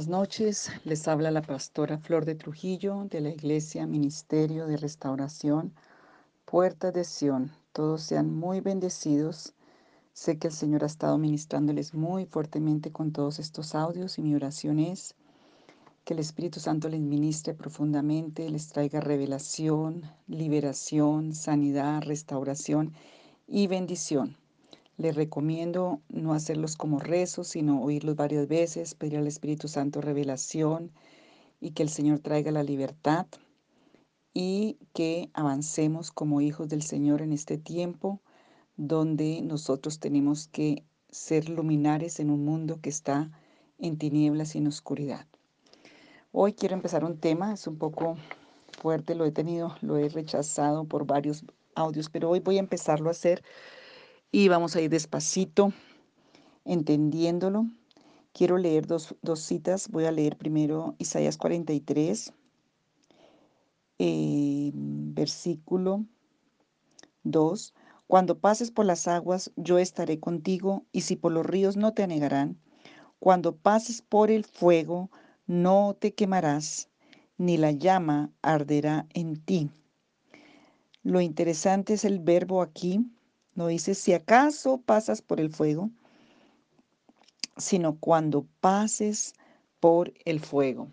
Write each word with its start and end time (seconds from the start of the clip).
Buenas 0.00 0.18
noches, 0.18 0.70
les 0.84 1.06
habla 1.08 1.30
la 1.30 1.42
pastora 1.42 1.98
Flor 1.98 2.24
de 2.24 2.34
Trujillo 2.34 3.04
de 3.10 3.20
la 3.20 3.28
Iglesia 3.28 3.86
Ministerio 3.86 4.66
de 4.66 4.78
Restauración 4.78 5.74
Puerta 6.46 6.90
de 6.90 7.04
Sión. 7.04 7.52
Todos 7.74 8.00
sean 8.00 8.34
muy 8.34 8.62
bendecidos. 8.62 9.52
Sé 10.14 10.38
que 10.38 10.46
el 10.46 10.54
Señor 10.54 10.84
ha 10.84 10.86
estado 10.86 11.18
ministrándoles 11.18 11.92
muy 11.92 12.24
fuertemente 12.24 12.90
con 12.90 13.12
todos 13.12 13.38
estos 13.38 13.74
audios 13.74 14.16
y 14.16 14.22
mi 14.22 14.34
oración 14.34 14.78
es 14.78 15.16
que 16.06 16.14
el 16.14 16.20
Espíritu 16.20 16.60
Santo 16.60 16.88
les 16.88 17.00
ministre 17.00 17.52
profundamente, 17.52 18.48
les 18.48 18.68
traiga 18.68 19.02
revelación, 19.02 20.10
liberación, 20.28 21.34
sanidad, 21.34 22.00
restauración 22.04 22.94
y 23.46 23.66
bendición. 23.66 24.39
Les 25.00 25.16
recomiendo 25.16 26.02
no 26.10 26.34
hacerlos 26.34 26.76
como 26.76 26.98
rezos, 26.98 27.48
sino 27.48 27.82
oírlos 27.82 28.16
varias 28.16 28.46
veces, 28.48 28.94
pedir 28.94 29.16
al 29.16 29.26
Espíritu 29.26 29.66
Santo 29.66 30.02
revelación 30.02 30.92
y 31.58 31.70
que 31.70 31.82
el 31.82 31.88
Señor 31.88 32.18
traiga 32.18 32.50
la 32.50 32.62
libertad 32.62 33.24
y 34.34 34.76
que 34.92 35.30
avancemos 35.32 36.10
como 36.10 36.42
hijos 36.42 36.68
del 36.68 36.82
Señor 36.82 37.22
en 37.22 37.32
este 37.32 37.56
tiempo 37.56 38.20
donde 38.76 39.40
nosotros 39.40 40.00
tenemos 40.00 40.48
que 40.48 40.84
ser 41.08 41.48
luminares 41.48 42.20
en 42.20 42.28
un 42.28 42.44
mundo 42.44 42.78
que 42.82 42.90
está 42.90 43.30
en 43.78 43.96
tinieblas 43.96 44.54
y 44.54 44.58
en 44.58 44.66
oscuridad. 44.66 45.24
Hoy 46.30 46.52
quiero 46.52 46.74
empezar 46.74 47.06
un 47.06 47.16
tema, 47.16 47.54
es 47.54 47.66
un 47.66 47.78
poco 47.78 48.18
fuerte, 48.78 49.14
lo 49.14 49.24
he 49.24 49.32
tenido, 49.32 49.74
lo 49.80 49.96
he 49.96 50.10
rechazado 50.10 50.84
por 50.84 51.06
varios 51.06 51.42
audios, 51.74 52.10
pero 52.10 52.28
hoy 52.28 52.40
voy 52.40 52.58
a 52.58 52.60
empezarlo 52.60 53.08
a 53.08 53.12
hacer 53.12 53.42
y 54.32 54.48
vamos 54.48 54.76
a 54.76 54.80
ir 54.80 54.90
despacito, 54.90 55.72
entendiéndolo. 56.64 57.66
Quiero 58.32 58.58
leer 58.58 58.86
dos, 58.86 59.16
citas. 59.36 59.88
Voy 59.88 60.04
a 60.04 60.12
leer 60.12 60.36
primero 60.36 60.94
Isaías 60.98 61.36
43, 61.36 62.32
eh, 63.98 64.70
versículo 64.74 66.04
2. 67.24 67.74
Cuando 68.06 68.38
pases 68.38 68.70
por 68.70 68.86
las 68.86 69.08
aguas, 69.08 69.52
yo 69.56 69.78
estaré 69.78 70.20
contigo, 70.20 70.84
y 70.92 71.02
si 71.02 71.16
por 71.16 71.32
los 71.32 71.46
ríos 71.46 71.76
no 71.76 71.92
te 71.92 72.02
anegarán. 72.02 72.58
Cuando 73.18 73.56
pases 73.56 74.00
por 74.02 74.30
el 74.30 74.44
fuego, 74.44 75.10
no 75.46 75.96
te 75.98 76.14
quemarás, 76.14 76.88
ni 77.36 77.56
la 77.56 77.72
llama 77.72 78.30
arderá 78.42 79.06
en 79.12 79.36
ti. 79.36 79.70
Lo 81.02 81.20
interesante 81.20 81.94
es 81.94 82.04
el 82.04 82.20
verbo 82.20 82.62
aquí, 82.62 83.04
no 83.60 83.66
dice 83.66 83.94
si 83.94 84.14
acaso 84.14 84.80
pasas 84.80 85.20
por 85.20 85.38
el 85.38 85.50
fuego, 85.50 85.90
sino 87.58 87.98
cuando 87.98 88.46
pases 88.60 89.34
por 89.80 90.14
el 90.24 90.40
fuego. 90.40 90.90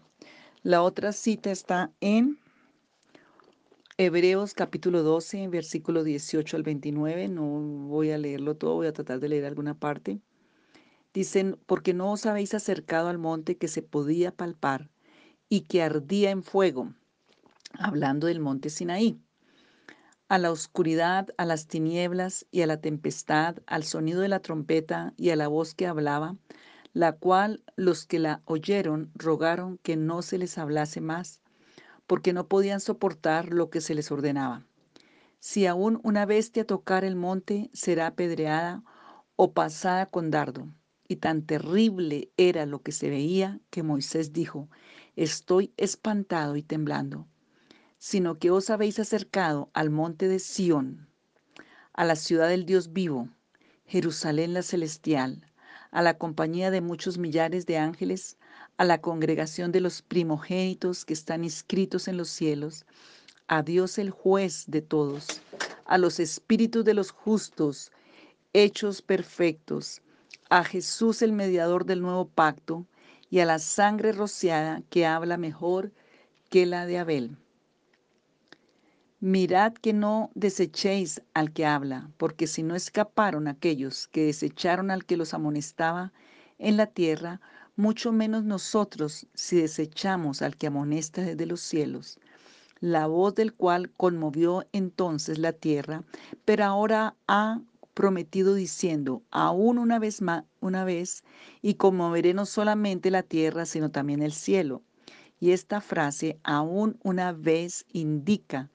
La 0.64 0.84
otra 0.84 1.14
cita 1.14 1.50
está 1.50 1.94
en 2.02 2.38
Hebreos 3.98 4.54
capítulo 4.54 5.02
12, 5.02 5.48
versículo 5.48 6.04
18 6.04 6.58
al 6.58 6.64
29. 6.64 7.30
No 7.30 7.46
voy 7.88 8.12
a 8.12 8.18
leerlo 8.18 8.58
todo, 8.58 8.76
voy 8.76 8.88
a 8.88 8.94
tratar 8.94 9.22
de 9.22 9.30
leer 9.30 9.46
alguna 9.46 9.74
parte. 9.74 10.20
Dicen, 11.14 11.58
porque 11.68 11.94
no 11.94 12.12
os 12.12 12.26
habéis 12.26 12.54
acercado 12.54 13.08
al 13.08 13.18
monte 13.18 13.56
que 13.56 13.70
se 13.70 13.82
podía 13.82 14.36
palpar 14.36 14.90
y 15.48 15.62
que 15.62 15.84
ardía 15.84 16.32
en 16.32 16.44
fuego, 16.44 16.94
hablando 17.80 18.28
del 18.28 18.42
monte 18.42 18.70
Sinaí 18.70 19.22
a 20.30 20.38
la 20.38 20.52
oscuridad, 20.52 21.30
a 21.38 21.46
las 21.46 21.68
tinieblas 21.68 22.46
y 22.52 22.62
a 22.62 22.68
la 22.68 22.82
tempestad, 22.82 23.58
al 23.66 23.84
sonido 23.84 24.20
de 24.22 24.28
la 24.28 24.42
trompeta 24.42 25.14
y 25.16 25.30
a 25.30 25.38
la 25.38 25.48
voz 25.48 25.74
que 25.74 25.88
hablaba, 25.88 26.36
la 26.94 27.14
cual 27.14 27.64
los 27.76 28.06
que 28.06 28.20
la 28.20 28.42
oyeron 28.46 29.12
rogaron 29.16 29.78
que 29.78 29.96
no 29.96 30.22
se 30.22 30.38
les 30.38 30.58
hablase 30.58 31.00
más, 31.00 31.40
porque 32.08 32.34
no 32.34 32.48
podían 32.48 32.82
soportar 32.82 33.54
lo 33.54 33.70
que 33.70 33.80
se 33.80 33.96
les 33.96 34.12
ordenaba. 34.12 34.66
Si 35.40 35.66
aún 35.66 36.02
una 36.04 36.26
bestia 36.26 36.66
tocar 36.66 37.06
el 37.06 37.16
monte, 37.16 37.70
será 37.72 38.08
apedreada 38.08 38.84
o 39.36 39.54
pasada 39.54 40.08
con 40.08 40.32
dardo. 40.32 40.68
Y 41.08 41.18
tan 41.18 41.44
terrible 41.44 42.32
era 42.36 42.66
lo 42.66 42.82
que 42.82 42.92
se 42.92 43.10
veía 43.10 43.62
que 43.70 43.82
Moisés 43.82 44.34
dijo, 44.34 44.68
estoy 45.16 45.72
espantado 45.78 46.58
y 46.58 46.64
temblando 46.64 47.28
sino 47.98 48.38
que 48.38 48.52
os 48.52 48.70
habéis 48.70 49.00
acercado 49.00 49.70
al 49.74 49.90
monte 49.90 50.28
de 50.28 50.40
Sión, 50.40 51.08
a 51.94 52.06
la 52.06 52.16
ciudad 52.16 52.50
del 52.50 52.66
Dios 52.66 52.94
vivo, 52.94 53.30
Jerusalén 53.86 54.54
la 54.54 54.62
celestial, 54.62 55.46
a 55.92 56.02
la 56.02 56.18
compañía 56.18 56.72
de 56.72 56.82
muchos 56.82 57.18
millares 57.18 57.66
de 57.66 57.78
ángeles, 57.78 58.38
a 58.78 58.86
la 58.86 59.02
congregación 59.02 59.72
de 59.72 59.82
los 59.82 60.02
primogénitos 60.02 61.06
que 61.06 61.14
están 61.14 61.44
inscritos 61.44 62.08
en 62.08 62.18
los 62.18 62.30
cielos, 62.30 62.86
a 63.48 63.64
Dios 63.64 63.98
el 63.98 64.12
juez 64.12 64.66
de 64.68 64.82
todos, 64.82 65.42
a 65.86 65.98
los 65.98 66.20
espíritus 66.20 66.84
de 66.86 66.94
los 66.94 67.12
justos, 67.12 67.92
hechos 68.54 69.02
perfectos, 69.02 70.02
a 70.50 70.64
Jesús 70.64 71.22
el 71.22 71.32
mediador 71.32 71.86
del 71.86 72.02
nuevo 72.02 72.28
pacto, 72.28 72.86
y 73.30 73.40
a 73.40 73.46
la 73.46 73.60
sangre 73.60 74.12
rociada 74.12 74.82
que 74.90 75.06
habla 75.06 75.38
mejor 75.38 75.92
que 76.50 76.66
la 76.66 76.86
de 76.86 77.00
Abel. 77.00 77.38
Mirad 79.20 79.74
que 79.74 79.94
no 79.94 80.30
desechéis 80.36 81.24
al 81.34 81.52
que 81.52 81.66
habla, 81.66 82.12
porque 82.18 82.46
si 82.46 82.62
no 82.62 82.76
escaparon 82.76 83.48
aquellos 83.48 84.08
que 84.10 84.26
desecharon 84.26 84.92
al 84.92 85.06
que 85.06 85.18
los 85.18 85.34
amonestaba 85.34 86.14
en 86.60 86.78
la 86.78 86.86
tierra, 86.86 87.42
mucho 87.76 88.12
menos 88.12 88.44
nosotros 88.44 89.26
si 89.34 89.60
desechamos 89.60 90.44
al 90.44 90.56
que 90.56 90.68
amonesta 90.68 91.24
desde 91.24 91.48
los 91.48 91.62
cielos, 91.62 92.20
la 92.80 93.08
voz 93.08 93.34
del 93.34 93.56
cual 93.56 93.90
conmovió 93.90 94.68
entonces 94.72 95.40
la 95.40 95.52
tierra, 95.52 96.04
pero 96.46 96.66
ahora 96.66 97.16
ha 97.28 97.62
prometido 97.96 98.54
diciendo, 98.54 99.24
aún 99.32 99.80
una 99.80 99.98
vez 99.98 100.22
más, 100.22 100.44
una 100.60 100.84
vez, 100.84 101.24
y 101.64 101.74
conmoveré 101.74 102.36
no 102.36 102.46
solamente 102.46 103.10
la 103.10 103.24
tierra, 103.24 103.66
sino 103.66 103.90
también 103.90 104.22
el 104.22 104.34
cielo. 104.34 104.84
Y 105.40 105.54
esta 105.54 105.82
frase, 105.82 106.40
aún 106.44 107.00
una 107.02 107.32
vez, 107.32 107.84
indica 107.92 108.70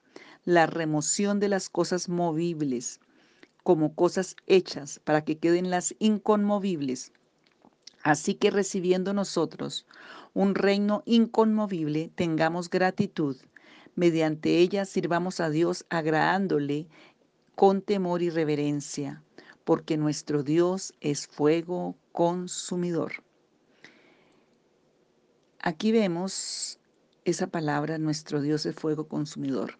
la 0.45 0.65
remoción 0.65 1.39
de 1.39 1.49
las 1.49 1.69
cosas 1.69 2.09
movibles 2.09 2.99
como 3.63 3.95
cosas 3.95 4.35
hechas 4.45 4.99
para 5.03 5.23
que 5.23 5.37
queden 5.37 5.69
las 5.69 5.95
inconmovibles. 5.99 7.13
Así 8.03 8.35
que 8.35 8.51
recibiendo 8.51 9.13
nosotros 9.13 9.85
un 10.33 10.55
reino 10.55 11.03
inconmovible, 11.05 12.11
tengamos 12.15 12.69
gratitud. 12.69 13.37
Mediante 13.95 14.57
ella 14.59 14.85
sirvamos 14.85 15.39
a 15.39 15.49
Dios 15.49 15.85
agradándole 15.89 16.87
con 17.55 17.81
temor 17.81 18.21
y 18.21 18.29
reverencia, 18.29 19.23
porque 19.63 19.95
nuestro 19.95 20.43
Dios 20.43 20.93
es 20.99 21.27
fuego 21.27 21.95
consumidor. 22.11 23.23
Aquí 25.59 25.93
vemos 25.93 26.79
esa 27.23 27.47
palabra, 27.47 27.97
nuestro 27.97 28.41
Dios 28.41 28.65
es 28.65 28.75
fuego 28.75 29.07
consumidor. 29.07 29.77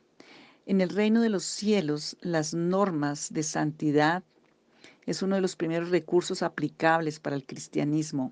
En 0.66 0.80
el 0.80 0.90
reino 0.90 1.22
de 1.22 1.30
los 1.30 1.44
cielos, 1.44 2.16
las 2.22 2.54
normas 2.54 3.34
de 3.34 3.44
santidad 3.44 4.24
es 5.06 5.22
uno 5.22 5.36
de 5.36 5.42
los 5.42 5.58
primeros 5.58 5.90
recursos 5.90 6.42
aplicables 6.42 7.20
para 7.20 7.36
el 7.36 7.46
cristianismo, 7.46 8.32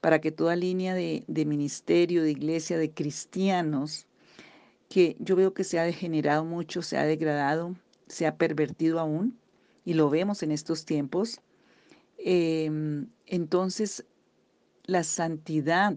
para 0.00 0.22
que 0.22 0.32
toda 0.32 0.56
línea 0.56 0.94
de, 0.94 1.24
ministerio, 1.46 2.22
de 2.22 2.30
iglesia, 2.30 2.78
de 2.78 2.92
cristianos, 2.92 4.06
que 4.88 5.16
yo 5.20 5.36
veo 5.36 5.52
que 5.52 5.64
se 5.64 5.78
ha 5.78 5.84
degenerado 5.84 6.46
mucho, 6.46 6.80
se 6.80 6.96
ha 6.96 7.04
degradado, 7.04 7.76
se 8.06 8.26
ha 8.26 8.36
pervertido 8.36 8.98
aún, 8.98 9.38
y 9.84 9.92
lo 9.92 10.08
vemos 10.08 10.42
en 10.42 10.52
estos 10.52 10.86
tiempos, 10.86 11.42
em, 12.16 13.06
entonces 13.26 14.06
la 14.84 15.04
santidad 15.04 15.94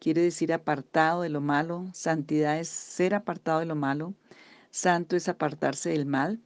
quiere 0.00 0.22
decir 0.22 0.52
apartado 0.52 1.22
de 1.22 1.28
lo 1.28 1.40
malo, 1.40 1.88
santidad 1.92 2.58
es 2.58 2.68
ser 2.68 3.14
apartado 3.14 3.60
de 3.60 3.66
lo 3.66 3.76
malo, 3.76 4.14
Santo 4.72 5.16
es 5.16 5.28
apartarse 5.28 5.90
del 5.90 6.06
mal, 6.06 6.40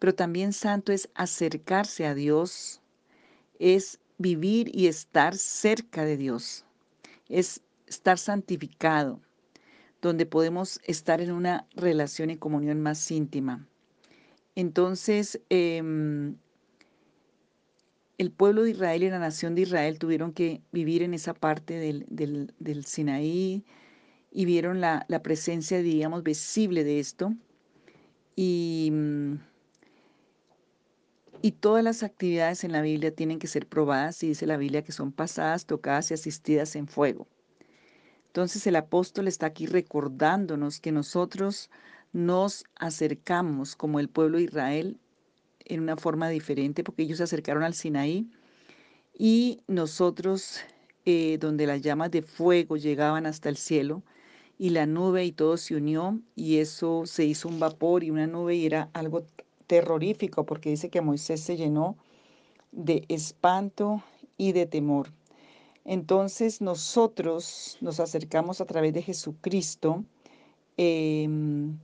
pero 0.00 0.12
también 0.14 0.52
santo 0.52 0.92
es 0.92 1.08
acercarse 1.14 2.04
a 2.04 2.14
Dios, 2.14 2.82
es 3.60 4.00
vivir 4.18 4.70
y 4.74 4.88
estar 4.88 5.36
cerca 5.36 6.04
de 6.04 6.16
Dios, 6.16 6.64
es 7.28 7.62
estar 7.86 8.18
santificado, 8.18 9.20
donde 10.02 10.26
podemos 10.26 10.80
estar 10.82 11.20
en 11.20 11.30
una 11.30 11.64
relación 11.76 12.30
y 12.30 12.36
comunión 12.36 12.80
más 12.80 13.08
íntima. 13.12 13.64
Entonces, 14.56 15.40
em, 15.48 16.36
el 18.18 18.32
pueblo 18.32 18.64
de 18.64 18.70
Israel 18.70 19.04
y 19.04 19.10
la 19.10 19.20
nación 19.20 19.54
de 19.54 19.62
Israel 19.62 20.00
tuvieron 20.00 20.32
que 20.32 20.60
vivir 20.72 21.04
en 21.04 21.14
esa 21.14 21.34
parte 21.34 21.78
del 21.78 22.84
Sinaí, 22.84 23.64
y 24.30 24.44
vieron 24.44 24.80
la, 24.80 25.06
presencia, 25.22 25.82
digamos, 25.82 26.22
visible 26.22 26.84
de 26.84 27.00
esto. 27.00 27.34
Y 28.36 28.90
mm, 28.92 29.34
Y 31.40 31.52
todas 31.52 31.84
las 31.84 32.02
actividades 32.02 32.64
en 32.64 32.72
la 32.72 32.82
Biblia 32.82 33.14
tienen 33.14 33.38
que 33.38 33.46
ser 33.46 33.66
probadas 33.66 34.22
y 34.22 34.28
dice 34.28 34.46
la 34.46 34.56
Biblia 34.56 34.82
que 34.82 34.92
son 34.92 35.12
pasadas, 35.12 35.66
tocadas 35.66 36.10
y 36.10 36.14
asistidas 36.14 36.74
en 36.76 36.88
fuego. 36.88 37.28
Entonces 38.26 38.66
el 38.66 38.76
apóstol 38.76 39.28
está 39.28 39.46
aquí 39.46 39.66
recordándonos 39.66 40.80
que 40.80 40.92
nosotros 40.92 41.70
nos 42.12 42.64
acercamos 42.76 43.76
como 43.76 44.00
el 44.00 44.08
pueblo 44.08 44.38
de 44.38 44.44
Israel 44.44 44.98
en 45.60 45.80
una 45.80 45.96
forma 45.96 46.28
diferente 46.28 46.82
porque 46.84 47.02
ellos 47.02 47.18
se 47.18 47.24
acercaron 47.24 47.62
al 47.62 47.74
Sinaí 47.74 48.28
y 49.16 49.60
nosotros 49.68 50.60
eh, 51.04 51.38
donde 51.38 51.66
las 51.66 51.82
llamas 51.82 52.10
de 52.10 52.22
fuego 52.22 52.76
llegaban 52.76 53.26
hasta 53.26 53.48
el 53.48 53.56
cielo 53.56 54.02
y 54.58 54.70
la 54.70 54.86
nube 54.86 55.24
y 55.24 55.32
todo 55.32 55.56
se 55.56 55.76
unió 55.76 56.20
y 56.34 56.58
eso 56.58 57.06
se 57.06 57.24
hizo 57.24 57.48
un 57.48 57.60
vapor 57.60 58.02
y 58.02 58.10
una 58.10 58.26
nube 58.26 58.56
y 58.56 58.66
era 58.66 58.90
algo 58.92 59.24
terrorífico 59.68 60.44
porque 60.44 60.70
dice 60.70 60.90
que 60.90 61.00
Moisés 61.00 61.40
se 61.40 61.56
llenó 61.56 61.96
de 62.72 63.04
espanto 63.08 64.02
y 64.36 64.52
de 64.52 64.66
temor. 64.66 65.12
Entonces 65.84 66.60
nosotros 66.60 67.78
nos 67.80 68.00
acercamos 68.00 68.60
a 68.60 68.66
través 68.66 68.92
de 68.92 69.02
Jesucristo 69.02 70.04
em, 70.76 71.78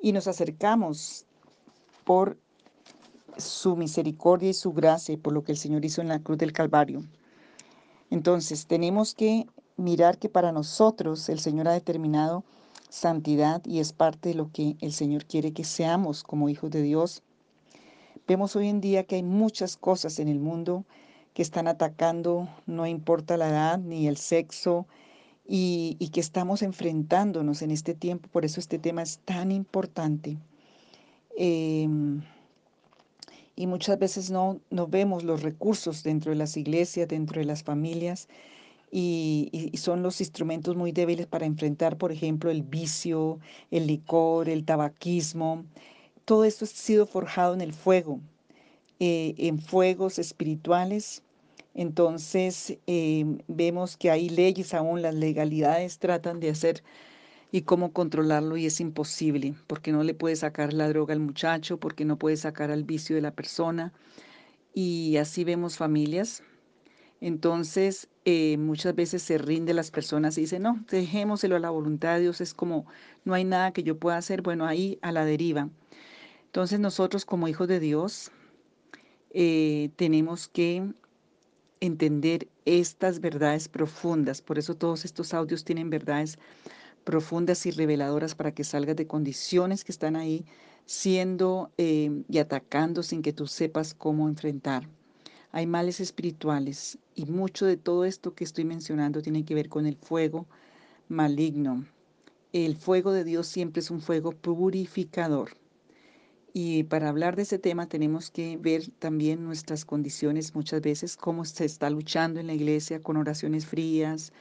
y 0.00 0.12
nos 0.12 0.28
acercamos 0.28 1.24
por 2.04 2.38
su 3.38 3.76
misericordia 3.76 4.50
y 4.50 4.54
su 4.54 4.72
gracia 4.72 5.16
por 5.16 5.32
lo 5.32 5.42
que 5.42 5.52
el 5.52 5.58
Señor 5.58 5.84
hizo 5.84 6.02
en 6.02 6.08
la 6.08 6.20
cruz 6.20 6.38
del 6.38 6.52
Calvario. 6.52 7.02
Entonces 8.10 8.66
tenemos 8.66 9.14
que 9.14 9.46
mirar 9.80 10.18
que 10.18 10.28
para 10.28 10.52
nosotros 10.52 11.28
el 11.28 11.40
Señor 11.40 11.68
ha 11.68 11.72
determinado 11.72 12.44
santidad 12.88 13.62
y 13.64 13.80
es 13.80 13.92
parte 13.92 14.30
de 14.30 14.34
lo 14.34 14.50
que 14.52 14.76
el 14.80 14.92
Señor 14.92 15.24
quiere 15.24 15.52
que 15.52 15.64
seamos 15.64 16.22
como 16.22 16.48
hijos 16.48 16.70
de 16.70 16.82
Dios. 16.82 17.22
Vemos 18.26 18.54
hoy 18.56 18.68
en 18.68 18.80
día 18.80 19.04
que 19.04 19.16
hay 19.16 19.22
muchas 19.22 19.76
cosas 19.76 20.18
en 20.18 20.28
el 20.28 20.38
mundo 20.38 20.84
que 21.34 21.42
están 21.42 21.68
atacando, 21.68 22.48
no 22.66 22.86
importa 22.86 23.36
la 23.36 23.48
edad 23.48 23.78
ni 23.78 24.06
el 24.06 24.16
sexo, 24.16 24.86
y, 25.52 25.96
que 26.12 26.20
estamos 26.20 26.62
enfrentándonos 26.62 27.62
en 27.62 27.72
este 27.72 27.94
tiempo, 27.94 28.28
por 28.30 28.44
eso 28.44 28.60
este 28.60 28.78
tema 28.78 29.02
es 29.02 29.18
tan 29.24 29.50
importante. 29.50 30.36
Em, 31.36 32.22
y 33.56 33.66
muchas 33.66 33.98
veces 33.98 34.30
no, 34.30 34.60
no 34.70 34.86
vemos 34.86 35.24
los 35.24 35.42
recursos 35.42 36.04
dentro 36.04 36.30
de 36.30 36.36
las 36.36 36.56
iglesias, 36.56 37.08
dentro 37.08 37.40
de 37.40 37.46
las 37.46 37.64
familias, 37.64 38.28
y, 38.90 39.70
son 39.76 40.02
los 40.02 40.20
instrumentos 40.20 40.76
muy 40.76 40.92
débiles 40.92 41.26
para 41.26 41.46
enfrentar, 41.46 41.96
por 41.96 42.12
ejemplo, 42.12 42.50
el 42.50 42.62
vicio, 42.62 43.38
el 43.70 43.86
licor, 43.86 44.48
el 44.48 44.64
tabaquismo. 44.64 45.64
Todo 46.24 46.44
esto 46.44 46.64
ha 46.64 46.68
sido 46.68 47.06
forjado 47.06 47.54
en 47.54 47.60
el 47.60 47.72
fuego, 47.72 48.20
eh, 48.98 49.34
en 49.38 49.60
fuegos 49.60 50.18
espirituales. 50.18 51.22
Entonces 51.74 52.78
eh, 52.86 53.24
vemos 53.48 53.96
que 53.96 54.10
hay 54.10 54.28
leyes 54.28 54.74
aún, 54.74 55.02
las 55.02 55.14
legalidades 55.14 55.98
tratan 55.98 56.40
de 56.40 56.50
hacer 56.50 56.82
y 57.52 57.62
cómo 57.62 57.92
controlarlo 57.92 58.56
y 58.56 58.66
es 58.66 58.80
imposible, 58.80 59.54
porque 59.66 59.92
no 59.92 60.02
le 60.04 60.14
puede 60.14 60.36
sacar 60.36 60.72
la 60.72 60.88
droga 60.88 61.14
al 61.14 61.20
muchacho, 61.20 61.78
porque 61.78 62.04
no 62.04 62.16
puede 62.18 62.36
sacar 62.36 62.70
al 62.70 62.84
vicio 62.84 63.16
de 63.16 63.22
la 63.22 63.32
persona. 63.32 63.92
Y 64.74 65.16
así 65.16 65.44
vemos 65.44 65.76
familias. 65.76 66.42
Entonces, 67.20 68.08
eh, 68.24 68.56
muchas 68.56 68.94
veces 68.94 69.22
se 69.22 69.38
rinde 69.38 69.74
las 69.74 69.90
personas 69.90 70.38
y 70.38 70.42
dicen, 70.42 70.62
no, 70.62 70.84
dejémoselo 70.90 71.56
a 71.56 71.60
la 71.60 71.70
voluntad 71.70 72.14
de 72.14 72.22
Dios, 72.22 72.40
es 72.40 72.54
como, 72.54 72.86
no 73.24 73.34
hay 73.34 73.44
nada 73.44 73.72
que 73.72 73.82
yo 73.82 73.98
pueda 73.98 74.16
hacer, 74.16 74.42
bueno, 74.42 74.66
ahí 74.66 74.98
a 75.02 75.12
la 75.12 75.24
deriva. 75.24 75.68
Entonces 76.46 76.80
nosotros 76.80 77.24
como 77.24 77.48
hijos 77.48 77.68
de 77.68 77.78
Dios 77.78 78.32
eh, 79.30 79.90
tenemos 79.96 80.48
que 80.48 80.92
entender 81.80 82.48
estas 82.64 83.20
verdades 83.20 83.68
profundas, 83.68 84.42
por 84.42 84.58
eso 84.58 84.74
todos 84.74 85.04
estos 85.04 85.32
audios 85.32 85.64
tienen 85.64 85.90
verdades 85.90 86.38
profundas 87.04 87.64
y 87.66 87.70
reveladoras 87.70 88.34
para 88.34 88.52
que 88.52 88.64
salgas 88.64 88.96
de 88.96 89.06
condiciones 89.06 89.84
que 89.84 89.92
están 89.92 90.16
ahí 90.16 90.44
siendo 90.86 91.70
eh, 91.78 92.22
y 92.28 92.38
atacando 92.38 93.02
sin 93.02 93.22
que 93.22 93.32
tú 93.32 93.46
sepas 93.46 93.94
cómo 93.94 94.28
enfrentar. 94.28 94.88
Hay 95.52 95.66
males 95.66 96.00
espirituales 96.00 96.98
y 97.20 97.26
mucho 97.26 97.66
de 97.66 97.76
todo 97.76 98.06
esto 98.06 98.34
que 98.34 98.44
estoy 98.44 98.64
mencionando 98.64 99.20
tiene 99.20 99.44
que 99.44 99.54
ver 99.54 99.68
con 99.68 99.84
el 99.84 99.96
fuego 99.96 100.46
maligno. 101.08 101.84
El 102.52 102.76
fuego 102.76 103.12
de 103.12 103.24
Dios 103.24 103.46
siempre 103.46 103.80
es 103.80 103.90
un 103.90 104.00
fuego 104.00 104.32
purificador. 104.32 105.50
Y 106.54 106.84
para 106.84 107.10
hablar 107.10 107.36
de 107.36 107.42
ese 107.42 107.58
tema 107.58 107.88
tenemos 107.88 108.30
que 108.30 108.56
ver 108.56 108.90
también 108.98 109.44
nuestras 109.44 109.84
condiciones 109.84 110.54
muchas 110.54 110.80
veces, 110.80 111.16
cómo 111.16 111.44
se 111.44 111.66
está 111.66 111.90
luchando 111.90 112.40
en 112.40 112.46
la 112.46 112.54
iglesia 112.54 113.00
con 113.00 113.16
oraciones 113.16 113.66
frías, 113.66 114.32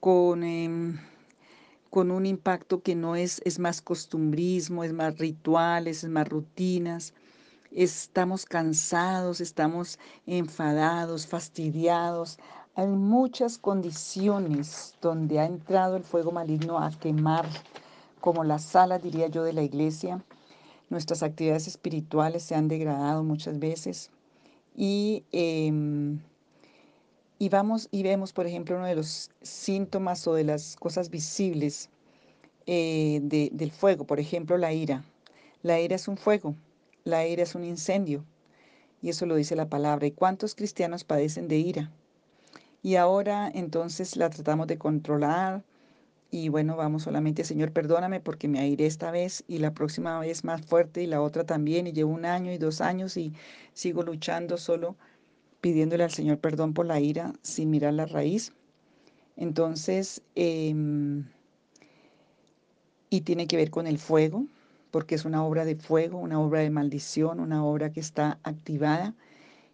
con... 0.00 0.44
Em, 0.44 0.98
con 1.90 2.10
un 2.10 2.26
impacto 2.26 2.82
que 2.82 2.96
no 2.96 3.14
es, 3.14 3.40
es 3.44 3.60
más 3.60 3.80
costumbrismo, 3.80 4.82
es 4.82 4.92
más 4.92 5.16
rituales, 5.16 6.02
es 6.02 6.10
más 6.10 6.28
rutinas. 6.28 7.14
Estamos 7.74 8.46
cansados, 8.46 9.40
estamos 9.40 9.98
enfadados, 10.26 11.26
fastidiados. 11.26 12.38
Hay 12.76 12.86
muchas 12.86 13.58
condiciones 13.58 14.94
donde 15.02 15.40
ha 15.40 15.44
entrado 15.44 15.96
el 15.96 16.04
fuego 16.04 16.30
maligno 16.30 16.78
a 16.78 16.90
quemar, 16.92 17.48
como 18.20 18.44
la 18.44 18.60
sala, 18.60 19.00
diría 19.00 19.26
yo, 19.26 19.42
de 19.42 19.52
la 19.52 19.62
iglesia. 19.62 20.24
Nuestras 20.88 21.24
actividades 21.24 21.66
espirituales 21.66 22.44
se 22.44 22.54
han 22.54 22.68
degradado 22.68 23.24
muchas 23.24 23.58
veces. 23.58 24.10
Y 24.76 25.24
em, 25.32 26.20
y 27.40 27.48
vamos 27.48 27.88
y 27.90 28.04
vemos, 28.04 28.32
por 28.32 28.46
ejemplo, 28.46 28.76
uno 28.76 28.86
de 28.86 28.94
los 28.94 29.30
síntomas 29.42 30.26
o 30.28 30.34
de 30.34 30.44
las 30.44 30.76
cosas 30.76 31.10
visibles 31.10 31.90
eh, 32.66 33.18
del 33.20 33.70
fuego, 33.72 34.06
por 34.06 34.20
ejemplo, 34.20 34.56
la 34.58 34.72
ira. 34.72 35.04
La 35.62 35.80
ira 35.80 35.96
es 35.96 36.08
un 36.08 36.16
fuego, 36.16 36.54
la 37.04 37.26
ira 37.26 37.42
es 37.42 37.54
un 37.54 37.64
incendio, 37.64 38.24
y 39.02 39.10
eso 39.10 39.26
lo 39.26 39.36
dice 39.36 39.56
la 39.56 39.68
palabra. 39.68 40.06
¿Y 40.06 40.12
cuántos 40.12 40.54
cristianos 40.54 41.04
padecen 41.04 41.48
de 41.48 41.58
ira? 41.58 41.92
Y 42.82 42.96
ahora 42.96 43.50
entonces 43.54 44.16
la 44.16 44.30
tratamos 44.30 44.66
de 44.66 44.78
controlar, 44.78 45.62
y 46.30 46.48
bueno, 46.48 46.74
vamos 46.76 47.04
solamente, 47.04 47.44
Señor, 47.44 47.70
perdóname 47.70 48.18
porque 48.18 48.48
me 48.48 48.58
airé 48.58 48.86
esta 48.86 49.12
vez 49.12 49.44
y 49.46 49.58
la 49.58 49.72
próxima 49.72 50.18
vez 50.18 50.42
más 50.42 50.66
fuerte 50.66 51.00
y 51.00 51.06
la 51.06 51.22
otra 51.22 51.44
también, 51.44 51.86
y 51.86 51.92
llevo 51.92 52.12
un 52.12 52.24
año 52.24 52.52
y 52.52 52.58
dos 52.58 52.80
años 52.80 53.16
y 53.16 53.32
sigo 53.72 54.02
luchando 54.02 54.56
solo 54.56 54.96
pidiéndole 55.60 56.02
al 56.02 56.10
Señor 56.10 56.38
perdón 56.38 56.74
por 56.74 56.86
la 56.86 57.00
ira 57.00 57.32
sin 57.42 57.70
mirar 57.70 57.94
la 57.94 58.06
raíz. 58.06 58.52
Entonces, 59.36 60.22
em, 60.34 61.24
y 63.10 63.20
tiene 63.20 63.46
que 63.46 63.56
ver 63.56 63.70
con 63.70 63.86
el 63.86 63.98
fuego, 63.98 64.46
porque 64.94 65.16
es 65.16 65.24
una 65.24 65.44
obra 65.44 65.64
de 65.64 65.74
fuego, 65.74 66.20
una 66.20 66.40
obra 66.40 66.60
de 66.60 66.70
maldición, 66.70 67.40
una 67.40 67.64
obra 67.64 67.90
que 67.90 67.98
está 67.98 68.38
activada 68.44 69.12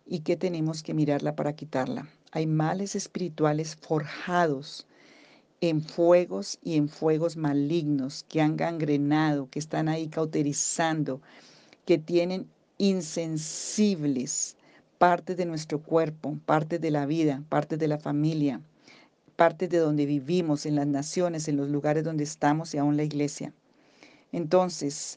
y 0.07 0.21
que 0.21 0.35
tenemos 0.35 0.83
que 0.83 0.95
mirarla 0.95 1.37
para 1.37 1.53
quitarla. 1.53 2.09
Hay 2.33 2.47
males 2.47 2.97
espirituales 2.97 3.77
forjados 3.77 4.87
en 5.61 5.83
fuegos 5.83 6.59
y 6.65 6.77
en 6.77 6.89
fuegos 6.89 7.37
malignos 7.37 8.25
que 8.31 8.41
han 8.41 8.57
gangrenado, 8.57 9.51
que 9.51 9.59
están 9.59 9.91
ahí 9.91 10.09
cauterizando, 10.09 11.21
que 11.85 11.99
tienen 11.99 12.49
insensibles 12.79 14.57
parte 14.97 15.35
de 15.35 15.45
nuestro 15.45 15.83
cuerpo, 15.83 16.39
parte 16.47 16.79
de 16.79 16.91
la 16.91 17.05
vida, 17.05 17.45
parte 17.51 17.77
de 17.77 17.89
la 17.89 17.99
familia, 17.99 18.63
parte 19.37 19.69
de 19.69 19.81
donde 19.81 20.07
vivimos, 20.07 20.65
en 20.65 20.77
las 20.77 20.87
naciones, 20.87 21.47
en 21.47 21.59
los 21.59 21.69
lugares 21.69 22.05
donde 22.05 22.25
estamos 22.25 22.73
y 22.73 22.79
aún 22.79 22.97
la 22.97 23.05
iglesia. 23.05 23.53
Entonces, 24.33 25.17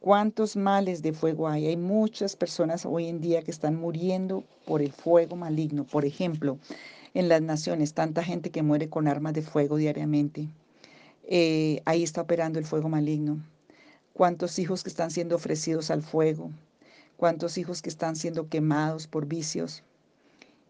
¿cuántos 0.00 0.56
males 0.56 1.02
de 1.02 1.12
fuego 1.12 1.48
hay? 1.48 1.66
Hay 1.66 1.76
muchas 1.76 2.36
personas 2.36 2.86
hoy 2.86 3.06
en 3.06 3.20
día 3.20 3.42
que 3.42 3.50
están 3.50 3.76
muriendo 3.76 4.44
por 4.66 4.82
el 4.82 4.92
fuego 4.92 5.36
maligno. 5.36 5.84
Por 5.84 6.04
ejemplo, 6.04 6.58
en 7.14 7.28
las 7.28 7.42
naciones, 7.42 7.94
tanta 7.94 8.22
gente 8.22 8.50
que 8.50 8.62
muere 8.62 8.88
con 8.88 9.08
armas 9.08 9.34
de 9.34 9.42
fuego 9.42 9.76
diariamente. 9.76 10.48
Eh, 11.24 11.82
ahí 11.84 12.02
está 12.02 12.22
operando 12.22 12.58
el 12.58 12.66
fuego 12.66 12.88
maligno. 12.88 13.38
¿Cuántos 14.12 14.58
hijos 14.58 14.82
que 14.82 14.90
están 14.90 15.10
siendo 15.10 15.36
ofrecidos 15.36 15.90
al 15.90 16.02
fuego? 16.02 16.50
cuántos 17.20 17.58
hijos 17.58 17.82
que 17.82 17.90
están 17.90 18.16
siendo 18.16 18.48
quemados 18.48 19.06
por 19.06 19.26
vicios. 19.26 19.82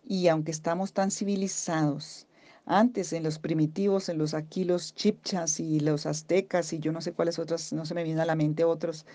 Y 0.04 0.26
aunque 0.26 0.50
estamos 0.50 0.92
tan 0.92 1.12
civilizados, 1.12 2.26
antes 2.70 3.12
en 3.12 3.24
los 3.24 3.40
primitivos, 3.40 4.08
en 4.08 4.18
los 4.18 4.32
aquí 4.32 4.62
los 4.62 4.94
chipchas 4.94 5.58
y 5.58 5.80
los 5.80 6.06
aztecas 6.06 6.72
y 6.72 6.78
yo 6.78 6.92
no 6.92 7.00
sé 7.00 7.12
cuáles 7.12 7.40
otras, 7.40 7.72
no 7.72 7.84
se 7.84 7.94
me 7.94 8.04
viene 8.04 8.20
a 8.20 8.26
la 8.26 8.36
mente 8.36 8.62
otros, 8.62 9.06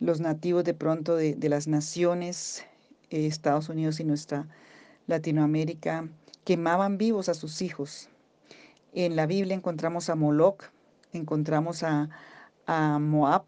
los 0.00 0.20
nativos 0.20 0.64
de 0.64 0.74
pronto 0.74 1.14
de, 1.14 1.36
las 1.48 1.68
naciones, 1.68 2.64
eh, 3.10 3.26
Estados 3.26 3.68
Unidos 3.68 4.00
y 4.00 4.04
nuestra 4.04 4.48
Latinoamérica, 5.06 6.08
quemaban 6.44 6.98
vivos 6.98 7.28
a 7.28 7.34
sus 7.34 7.62
hijos. 7.62 8.08
En 8.92 9.14
la 9.14 9.26
Biblia 9.26 9.54
encontramos 9.54 10.10
a 10.10 10.16
Moloch, 10.16 10.64
encontramos 11.12 11.84
a, 11.84 12.10
a 12.66 12.98
Moab, 12.98 13.44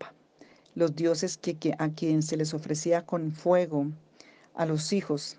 los 0.77 0.95
dioses 0.95 1.37
que, 1.37 1.75
a 1.79 1.89
quien 1.89 2.23
se 2.23 2.37
les 2.37 2.55
ofrecía 2.55 3.05
con 3.05 3.33
fuego 3.33 3.89
a 4.55 4.67
los 4.67 4.93
hijos. 4.93 5.37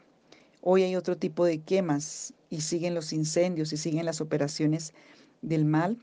Hoy 0.61 0.83
hay 0.83 0.97
otro 0.97 1.15
tipo 1.15 1.45
de 1.45 1.61
quemas 1.61 2.33
y 2.53 2.61
siguen 2.61 2.93
los 2.93 3.13
incendios 3.13 3.73
y 3.73 3.77
siguen 3.77 4.05
las 4.05 4.21
operaciones 4.21 4.93
del 5.41 5.65
mal. 5.65 5.97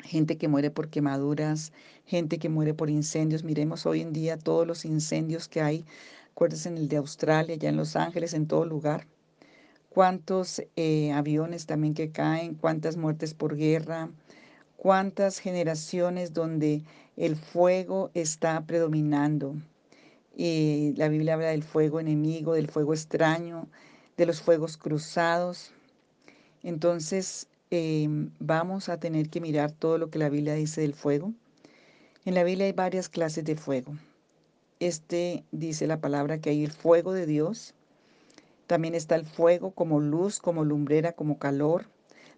Gente 0.00 0.38
que 0.38 0.48
muere 0.48 0.70
por 0.70 0.88
quemaduras, 0.88 1.70
gente 2.06 2.38
que 2.38 2.48
muere 2.48 2.72
por 2.72 2.88
incendios. 2.88 3.44
Miremos 3.44 3.84
hoy 3.84 4.00
en 4.00 4.14
día 4.14 4.38
todos 4.38 4.66
los 4.66 4.86
incendios 4.86 5.46
que 5.46 5.60
hay. 5.60 5.84
Acuérdense 6.32 6.70
en 6.70 6.78
el 6.78 6.88
de 6.88 6.96
Australia, 6.96 7.56
ya 7.56 7.68
en 7.68 7.76
Los 7.76 7.94
Ángeles, 7.94 8.32
en 8.32 8.46
todo 8.46 8.64
lugar. 8.64 9.06
Cuántos 9.90 10.62
eh, 10.76 11.12
aviones 11.12 11.66
también 11.66 11.92
que 11.92 12.10
caen, 12.10 12.54
cuántas 12.54 12.96
muertes 12.96 13.34
por 13.34 13.54
guerra, 13.54 14.08
cuántas 14.78 15.40
generaciones 15.40 16.32
donde 16.32 16.84
el 17.18 17.36
fuego 17.36 18.10
está 18.14 18.64
predominando. 18.64 19.56
Y 20.34 20.94
la 20.96 21.08
Biblia 21.08 21.34
habla 21.34 21.48
del 21.48 21.64
fuego 21.64 22.00
enemigo, 22.00 22.54
del 22.54 22.70
fuego 22.70 22.94
extraño, 22.94 23.68
de 24.16 24.26
los 24.26 24.40
fuegos 24.40 24.76
cruzados. 24.76 25.72
Entonces 26.62 27.46
em, 27.70 28.30
vamos 28.38 28.88
a 28.88 28.98
tener 28.98 29.28
que 29.28 29.40
mirar 29.40 29.72
todo 29.72 29.98
lo 29.98 30.10
que 30.10 30.18
la 30.18 30.28
Biblia 30.28 30.54
dice 30.54 30.80
del 30.80 30.94
fuego. 30.94 31.32
En 32.24 32.34
la 32.34 32.44
Biblia 32.44 32.66
hay 32.66 32.72
varias 32.72 33.08
clases 33.08 33.44
de 33.44 33.56
fuego. 33.56 33.94
Este 34.80 35.44
dice 35.52 35.86
la 35.86 36.00
palabra 36.00 36.38
que 36.38 36.50
hay 36.50 36.64
el 36.64 36.72
fuego 36.72 37.12
de 37.12 37.26
Dios. 37.26 37.74
También 38.66 38.94
está 38.94 39.14
el 39.14 39.26
fuego 39.26 39.72
como 39.72 40.00
luz, 40.00 40.40
como 40.40 40.64
lumbrera, 40.64 41.12
como 41.12 41.38
calor. 41.38 41.86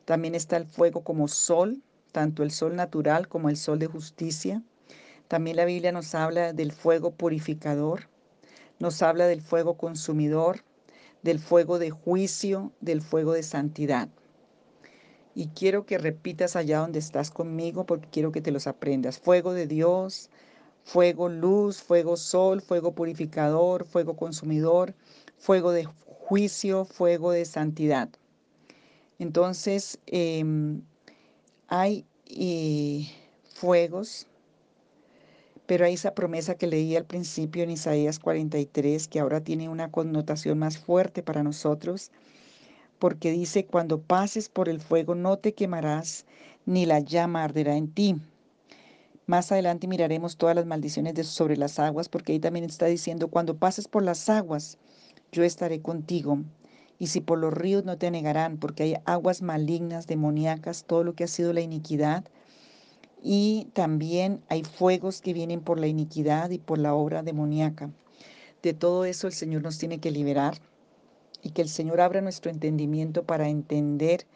También 0.05 0.35
está 0.35 0.57
el 0.57 0.67
fuego 0.67 1.03
como 1.03 1.29
sol, 1.29 1.83
tanto 2.13 2.43
el 2.43 2.51
sol 2.51 2.77
natural 2.77 3.29
como 3.29 3.49
el 3.49 3.57
sol 3.57 3.79
de 3.79 3.87
justicia. 3.87 4.63
También 5.29 5.57
la 5.57 5.65
Biblia 5.65 5.93
nos 5.93 6.15
habla 6.15 6.53
del 6.53 6.73
fuego 6.73 7.11
purificador, 7.11 8.09
nos 8.79 9.03
habla 9.03 9.27
del 9.27 9.43
fuego 9.43 9.77
consumidor, 9.77 10.63
del 11.23 11.39
fuego 11.39 11.79
de 11.79 11.91
juicio, 11.91 12.73
del 12.81 13.03
fuego 13.03 13.33
de 13.33 13.43
santidad. 13.43 14.09
Y 15.35 15.49
quiero 15.49 15.85
que 15.85 15.99
repitas 15.99 16.57
allá 16.57 16.79
donde 16.79 16.99
estás 16.99 17.31
conmigo 17.31 17.85
porque 17.85 18.09
quiero 18.11 18.33
que 18.33 18.41
te 18.41 18.53
los 18.53 18.67
aprendas. 18.67 19.19
Fuego 19.19 19.53
de 19.53 19.67
Dios, 19.67 20.31
fuego 20.83 21.29
luz, 21.29 21.83
fuego 21.83 22.17
sol, 22.17 22.63
fuego 22.63 22.95
purificador, 22.95 23.85
fuego 23.85 24.17
consumidor, 24.17 24.95
fuego 25.37 25.73
de 25.73 25.85
juicio, 26.07 26.85
fuego 26.85 27.33
de 27.33 27.45
santidad. 27.45 28.09
Entonces, 29.19 29.99
em, 30.07 30.83
hay 31.69 32.07
eh, 32.27 33.09
fuegos 33.55 34.27
pero 35.67 35.85
hay 35.85 35.95
esa 35.95 36.15
promesa 36.15 36.55
que 36.55 36.67
leí 36.67 36.97
al 36.97 37.05
principio 37.05 37.63
en 37.63 37.71
Isaías 37.71 38.19
43, 38.19 39.09
que 39.09 39.21
ahora 39.21 39.41
tiene 39.43 39.69
una 39.69 39.91
connotación 39.91 40.59
más 40.59 40.79
fuerte 40.79 41.23
para 41.23 41.43
nosotros, 41.43 42.11
porque 42.99 43.33
dice, 43.33 43.67
cuando 43.67 44.01
pases 44.01 44.49
por 44.49 44.69
el 44.69 44.81
fuego 44.81 45.15
no 45.15 45.39
te 45.39 45.55
quemarás, 45.55 46.25
ni 46.65 46.87
la 46.87 47.01
llama 47.01 47.45
arderá 47.45 47.77
en 47.77 47.93
ti. 47.93 48.17
Más 49.27 49.51
adelante 49.51 49.89
miraremos 49.89 50.37
todas 50.37 50.55
las 50.55 50.67
maldiciones 50.67 51.27
sobre 51.27 51.57
las 51.57 51.81
aguas, 51.81 52.09
porque 52.09 52.33
ahí 52.33 52.39
también 52.39 52.65
está 52.65 52.87
diciendo, 52.87 53.29
cuando 53.29 53.57
pases 53.57 53.89
por 53.89 54.05
las 54.05 54.29
aguas, 54.29 54.79
yo 55.33 55.43
estaré 55.43 55.83
contigo. 55.83 56.39
Y 56.99 57.09
si 57.09 57.21
por 57.21 57.39
los 57.39 57.53
ríos 57.53 57.85
no 57.85 57.99
te 57.99 58.11
negarán, 58.11 58.57
porque 58.57 58.85
hay 58.85 58.95
aguas 59.05 59.43
malignas, 59.43 60.07
demoníacas, 60.07 60.85
todo 60.85 61.03
lo 61.03 61.15
que 61.15 61.25
ha 61.25 61.29
sido 61.29 61.53
la 61.53 61.61
iniquidad, 61.61 62.25
y 63.23 63.69
también 63.73 64.43
hay 64.49 64.65
fuegos 64.65 65.21
que 65.21 65.33
vienen 65.33 65.61
por 65.61 65.81
la 65.81 65.87
iniquidad 65.87 66.51
y 66.51 66.59
por 66.59 66.79
la 66.79 66.95
obra 66.95 67.23
demoníaca. 67.23 67.91
De 68.63 68.75
todo 68.75 69.05
eso 69.05 69.27
el 69.27 69.33
Señor 69.33 69.63
nos 69.63 69.79
tiene 69.79 69.99
que 69.99 70.11
liberar 70.11 70.59
y 71.43 71.51
que 71.51 71.63
el 71.63 71.69
Señor 71.69 72.01
abra 72.01 72.21
nuestro 72.21 72.51
entendimiento 72.51 73.25
para 73.25 73.49
entender 73.49 74.27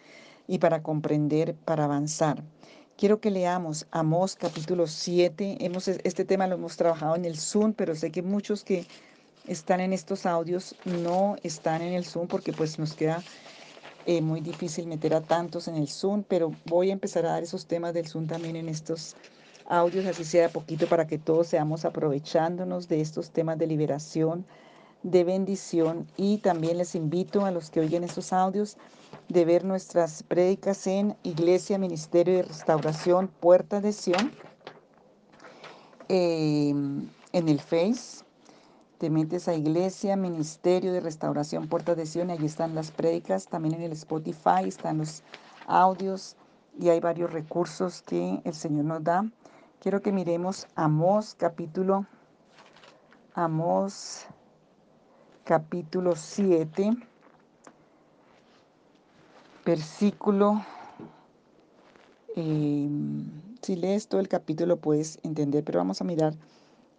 y 0.47 0.59
para 0.59 0.83
comprender, 0.83 1.55
para 1.55 1.85
avanzar. 1.85 2.43
Quiero 2.97 3.21
que 3.21 3.31
leamos 3.31 3.87
Amós 3.91 4.37
capítulo 4.37 4.87
7. 4.87 5.59
Hemos, 5.61 5.89
este 5.89 6.25
tema 6.25 6.47
lo 6.47 6.57
hemos 6.57 6.77
trabajado 6.77 7.17
en 7.17 7.25
el 7.25 7.39
Zoom, 7.39 7.73
pero 7.73 7.95
sé 7.95 8.11
que 8.11 8.23
muchos 8.23 8.63
que 8.63 8.87
están 9.47 9.81
en 9.81 9.93
estos 9.93 10.27
audios 10.27 10.77
no 10.85 11.37
están 11.43 11.83
en 11.83 11.95
el 11.95 12.05
Zoom 12.05 12.29
porque 12.29 12.53
pues 12.53 12.79
nos 12.79 12.95
queda 12.95 13.23
eh, 14.07 14.23
muy 14.23 14.40
difícil 14.40 14.87
meter 14.87 15.14
a 15.14 15.21
tantos 15.21 15.69
en 15.69 15.76
el 15.76 15.88
Zoom, 15.88 16.23
pero 16.26 16.52
voy 16.66 16.90
a 16.90 16.92
empezar 16.92 17.26
a 17.26 17.33
dar 17.33 17.42
esos 17.42 17.66
temas 17.66 17.95
del 17.95 18.09
Zoom 18.09 18.26
también 18.26 18.57
en 18.57 18.69
estos 18.69 19.16
audios, 19.66 20.07
así 20.07 20.25
sea 20.25 20.49
poquito, 20.49 20.87
para 20.87 21.07
que 21.07 21.19
todos 21.19 21.49
seamos 21.49 21.85
aprovechándonos 21.85 22.88
de 22.88 23.00
estos 23.00 23.30
temas 23.30 23.59
de 23.59 23.66
liberación, 23.66 24.45
de 25.02 25.25
bendición. 25.25 26.07
Y 26.16 26.38
también 26.38 26.78
les 26.78 26.95
invito 26.95 27.45
a 27.45 27.50
los 27.50 27.71
que 27.71 27.80
oyen 27.80 28.04
estos 28.04 28.33
audios 28.33 28.76
de 29.28 29.45
ver 29.45 29.64
nuestras 29.64 30.23
prédicas 30.23 30.87
en 30.87 31.16
Iglesia, 31.23 31.78
Ministerio 31.78 32.37
de 32.37 32.42
Restauración, 32.42 33.28
Puerta 33.28 33.80
de 33.80 33.92
Sion, 33.92 34.33
eh, 36.09 36.71
en 36.71 37.49
el 37.49 37.61
Face 37.61 38.25
te 39.00 39.09
metes 39.09 39.49
a 39.49 39.54
Iglesia, 39.54 40.14
Ministerio 40.14 40.92
de 40.92 41.00
Restauración, 41.00 41.69
Puertas 41.69 41.97
de 41.97 42.04
Sion, 42.04 42.28
y 42.28 42.35
allí 42.35 42.45
están 42.45 42.75
las 42.75 42.90
prédicas, 42.90 43.47
también 43.47 43.76
en 43.76 43.80
el 43.80 43.92
Spotify 43.92 44.66
están 44.66 44.99
los 44.99 45.23
audios 45.66 46.37
y 46.78 46.90
hay 46.90 47.00
varios 47.00 47.33
recursos 47.33 48.02
que 48.02 48.42
el 48.45 48.52
Señor 48.52 48.85
nos 48.85 49.02
da. 49.02 49.25
Quiero 49.80 50.02
que 50.02 50.12
miremos 50.12 50.66
Amós 50.75 51.35
capítulo, 51.35 52.04
Amós 53.33 54.26
capítulo 55.45 56.14
7, 56.14 56.90
versículo, 59.64 60.62
em, 62.37 63.30
si 63.62 63.76
lees 63.76 64.09
todo 64.09 64.21
el 64.21 64.28
capítulo 64.28 64.76
puedes 64.76 65.19
entender, 65.23 65.64
pero 65.64 65.78
vamos 65.78 66.02
a 66.02 66.04
mirar 66.04 66.35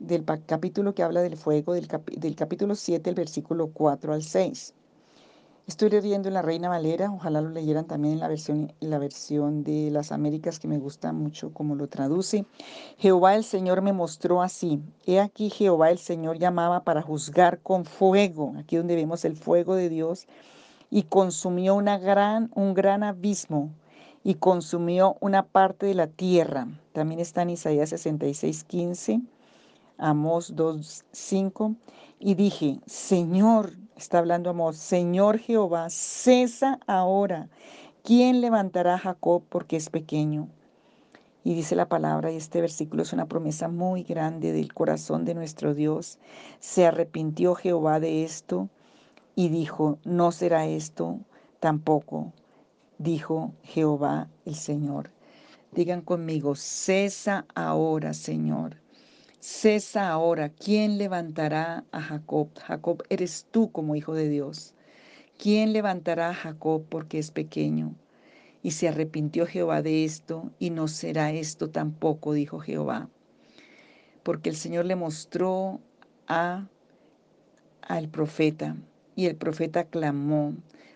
del 0.02 0.26
capítulo 0.46 0.96
que 0.96 1.04
habla 1.04 1.22
del 1.22 1.38
fuego, 1.38 1.74
del, 1.74 1.88
del 2.18 2.36
capítulo 2.36 2.76
7, 2.76 3.10
el 3.10 3.16
versículo 3.16 3.68
4 3.68 4.14
al 4.14 4.24
6. 4.24 4.74
Estoy 5.68 5.92
leyendo 5.92 6.28
en 6.28 6.34
la 6.34 6.42
Reina 6.42 6.70
Valera, 6.70 7.12
ojalá 7.12 7.40
lo 7.40 7.50
leyeran 7.50 7.86
también 7.86 8.16
en 8.16 8.20
la 8.20 8.28
versión, 8.28 8.74
la 8.80 8.98
versión 8.98 9.64
de 9.64 9.92
las 9.92 10.12
Américas 10.12 10.60
que 10.60 10.68
me 10.68 10.80
gusta 10.80 11.14
mucho 11.14 11.54
como 11.54 11.76
lo 11.76 11.88
traduce. 11.88 12.46
Jehová 12.98 13.36
el 13.36 13.44
Señor 13.44 13.84
me 13.84 13.94
mostró 13.94 14.42
así. 14.42 14.82
He 15.06 15.20
aquí 15.20 15.52
Jehová 15.52 15.92
el 15.92 16.00
Señor 16.00 16.40
llamaba 16.40 16.84
para 16.84 17.04
juzgar 17.04 17.60
con 17.60 17.86
fuego, 17.86 18.54
aquí 18.58 18.78
donde 18.78 18.96
vemos 18.96 19.24
el 19.24 19.36
fuego 19.38 19.76
de 19.76 19.88
Dios, 19.88 20.26
y 20.90 21.04
consumió 21.04 21.76
una 21.76 22.00
gran, 22.00 22.52
un 22.56 22.74
gran 22.74 23.04
abismo 23.04 23.70
y 24.24 24.36
consumió 24.36 25.16
una 25.20 25.44
parte 25.44 25.86
de 25.86 25.94
la 25.94 26.08
tierra. 26.08 26.68
También 26.92 27.20
está 27.20 27.44
en 27.44 27.52
Isaías 27.52 27.90
66, 27.90 28.64
15 28.64 29.22
Amós 30.02 30.56
2.5, 30.56 31.76
y 32.20 32.34
dije, 32.34 32.80
Señor, 32.88 33.74
está 33.96 34.18
hablando 34.18 34.50
Amós, 34.50 34.78
Señor 34.78 35.38
Jehová, 35.38 35.92
cesa 35.92 36.80
ahora. 36.88 37.50
¿Quién 38.04 38.42
levantará 38.42 38.96
a 38.96 38.98
Jacob 38.98 39.44
porque 39.48 39.78
es 39.78 39.92
pequeño? 39.92 40.48
Y 41.44 41.54
dice 41.54 41.76
la 41.76 41.88
palabra, 41.88 42.32
y 42.32 42.38
este 42.38 42.62
versículo 42.62 43.04
es 43.04 43.14
una 43.14 43.28
promesa 43.28 43.68
muy 43.68 44.02
grande 44.02 44.54
del 44.54 44.74
corazón 44.74 45.24
de 45.24 45.36
nuestro 45.36 45.76
Dios. 45.76 46.18
Se 46.60 46.88
arrepintió 46.88 47.54
Jehová 47.54 48.00
de 48.00 48.24
esto 48.24 48.70
y 49.36 49.50
dijo, 49.50 50.00
no 50.04 50.32
será 50.32 50.66
esto 50.66 51.20
tampoco, 51.60 52.34
dijo 52.98 53.54
Jehová 53.62 54.30
el 54.46 54.56
Señor. 54.56 55.12
Digan 55.74 56.02
conmigo, 56.02 56.56
cesa 56.56 57.46
ahora, 57.54 58.16
Señor. 58.16 58.81
Cesa 59.44 60.10
ahora, 60.10 60.50
¿quién 60.50 61.00
levantará 61.00 61.84
a 61.92 62.00
Jacob? 62.00 62.50
Jacob, 62.60 63.02
eres 63.10 63.48
tú 63.50 63.72
como 63.72 63.96
hijo 63.96 64.14
de 64.14 64.30
Dios. 64.30 64.76
¿Quién 65.40 65.74
levantará 65.74 66.30
a 66.30 66.36
Jacob 66.36 66.86
porque 66.88 67.18
es 67.18 67.32
pequeño? 67.32 67.96
Y 68.62 68.70
se 68.70 68.88
arrepintió 68.88 69.48
Jehová 69.48 69.82
de 69.82 70.06
esto, 70.06 70.52
y 70.60 70.70
no 70.70 70.88
será 70.88 71.32
esto 71.32 71.72
tampoco, 71.72 72.34
dijo 72.34 72.60
Jehová. 72.60 73.10
Porque 74.22 74.50
el 74.50 74.56
Señor 74.56 74.86
le 74.86 74.96
mostró 74.96 75.80
a 76.28 76.68
al 77.82 78.10
profeta, 78.10 78.78
y 79.16 79.26
el 79.26 79.38
profeta 79.38 79.86
clamó, 79.86 80.54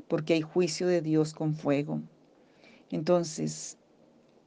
porque 0.07 0.33
hay 0.33 0.41
juicio 0.41 0.85
de 0.85 1.01
Dios 1.01 1.33
con 1.33 1.55
fuego. 1.55 1.99
Entonces, 2.91 3.79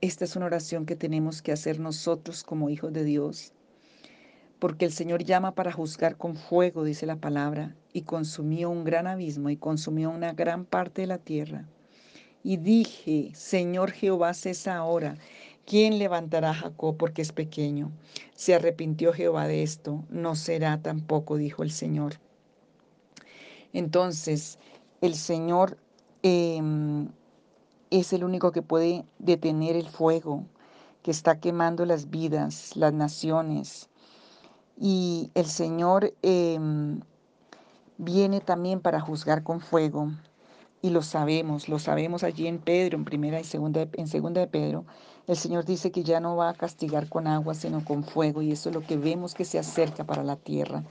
esta 0.00 0.24
es 0.24 0.36
una 0.36 0.46
oración 0.46 0.86
que 0.86 0.94
tenemos 0.94 1.42
que 1.42 1.50
hacer 1.50 1.80
nosotros 1.80 2.44
como 2.44 2.70
hijos 2.70 2.92
de 2.92 3.02
Dios 3.02 3.54
porque 4.58 4.84
el 4.84 4.92
Señor 4.92 5.24
llama 5.24 5.54
para 5.54 5.72
juzgar 5.72 6.16
con 6.16 6.36
fuego, 6.36 6.84
dice 6.84 7.06
la 7.06 7.16
palabra, 7.16 7.74
y 7.92 8.02
consumió 8.02 8.70
un 8.70 8.84
gran 8.84 9.06
abismo 9.06 9.50
y 9.50 9.56
consumió 9.56 10.10
una 10.10 10.32
gran 10.32 10.64
parte 10.64 11.02
de 11.02 11.06
la 11.06 11.18
tierra. 11.18 11.68
Y 12.42 12.56
dije, 12.56 13.30
Señor 13.34 13.92
Jehová, 13.92 14.34
cesa 14.34 14.76
ahora. 14.76 15.16
¿Quién 15.66 15.98
levantará 15.98 16.50
a 16.50 16.54
Jacob 16.54 16.96
porque 16.96 17.20
es 17.22 17.32
pequeño? 17.32 17.92
Se 18.34 18.54
arrepintió 18.54 19.12
Jehová 19.12 19.46
de 19.46 19.62
esto, 19.62 20.04
no 20.08 20.34
será 20.34 20.80
tampoco, 20.80 21.36
dijo 21.36 21.62
el 21.62 21.70
Señor. 21.70 22.14
Entonces, 23.72 24.58
el 25.02 25.14
Señor 25.14 25.76
em, 26.22 27.08
es 27.90 28.12
el 28.12 28.24
único 28.24 28.50
que 28.50 28.62
puede 28.62 29.04
detener 29.18 29.76
el 29.76 29.88
fuego 29.88 30.44
que 31.02 31.10
está 31.10 31.38
quemando 31.38 31.84
las 31.84 32.08
vidas, 32.08 32.74
las 32.74 32.94
naciones. 32.94 33.88
Y 34.80 35.30
el 35.34 35.46
Señor 35.46 36.14
em, 36.22 37.00
viene 37.96 38.40
también 38.40 38.80
para 38.80 39.00
juzgar 39.00 39.42
con 39.42 39.60
fuego. 39.60 40.10
Y 40.80 40.90
lo 40.90 41.02
sabemos, 41.02 41.68
lo 41.68 41.78
sabemos 41.80 42.22
allí 42.22 42.46
en 42.46 42.58
Pedro, 42.58 42.96
en 42.96 43.04
primera 43.04 43.40
y 43.40 43.44
segunda, 43.44 43.88
en 43.92 44.06
segunda 44.06 44.40
de 44.40 44.46
Pedro. 44.46 44.84
El 45.26 45.36
Señor 45.36 45.64
dice 45.64 45.90
que 45.90 46.04
ya 46.04 46.20
no 46.20 46.36
va 46.36 46.50
a 46.50 46.54
castigar 46.54 47.08
con 47.08 47.26
agua, 47.26 47.54
sino 47.54 47.84
con 47.84 48.04
fuego. 48.04 48.42
Y 48.42 48.52
eso 48.52 48.68
es 48.68 48.74
lo 48.74 48.82
que 48.82 48.96
vemos 48.96 49.34
que 49.34 49.44
se 49.44 49.58
acerca 49.58 50.04
para 50.04 50.22
la 50.22 50.36
tierra. 50.36 50.84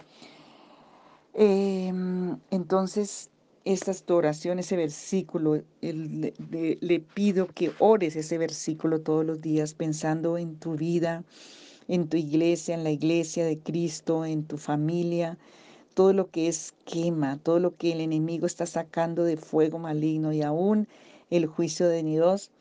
Em, 1.33 2.37
entonces, 2.51 3.29
esta 3.63 3.91
es 3.91 4.03
tu 4.03 4.15
oración, 4.15 4.59
ese 4.59 4.75
versículo, 4.77 5.61
le, 5.81 6.99
pido 7.13 7.47
que 7.47 7.71
ores 7.79 8.15
ese 8.15 8.37
versículo 8.37 9.01
todos 9.01 9.25
los 9.25 9.41
días 9.41 9.73
pensando 9.73 10.37
en 10.37 10.57
tu 10.57 10.75
vida, 10.75 11.23
en 11.87 12.07
tu 12.07 12.17
iglesia, 12.17 12.75
en 12.75 12.83
la 12.83 12.91
iglesia 12.91 13.45
de 13.45 13.59
Cristo, 13.59 14.25
en 14.25 14.43
tu 14.43 14.57
familia, 14.57 15.37
todo 15.93 16.13
lo 16.13 16.29
que 16.29 16.47
es 16.47 16.73
quema, 16.85 17.37
todo 17.37 17.59
lo 17.59 17.75
que 17.75 17.91
el 17.91 18.01
enemigo 18.01 18.45
está 18.45 18.65
sacando 18.65 19.23
de 19.23 19.37
fuego 19.37 19.79
maligno 19.79 20.31
y 20.31 20.41
aún 20.41 20.87
el 21.29 21.47
juicio 21.47 21.87
de 21.87 22.03
Dios. 22.03 22.51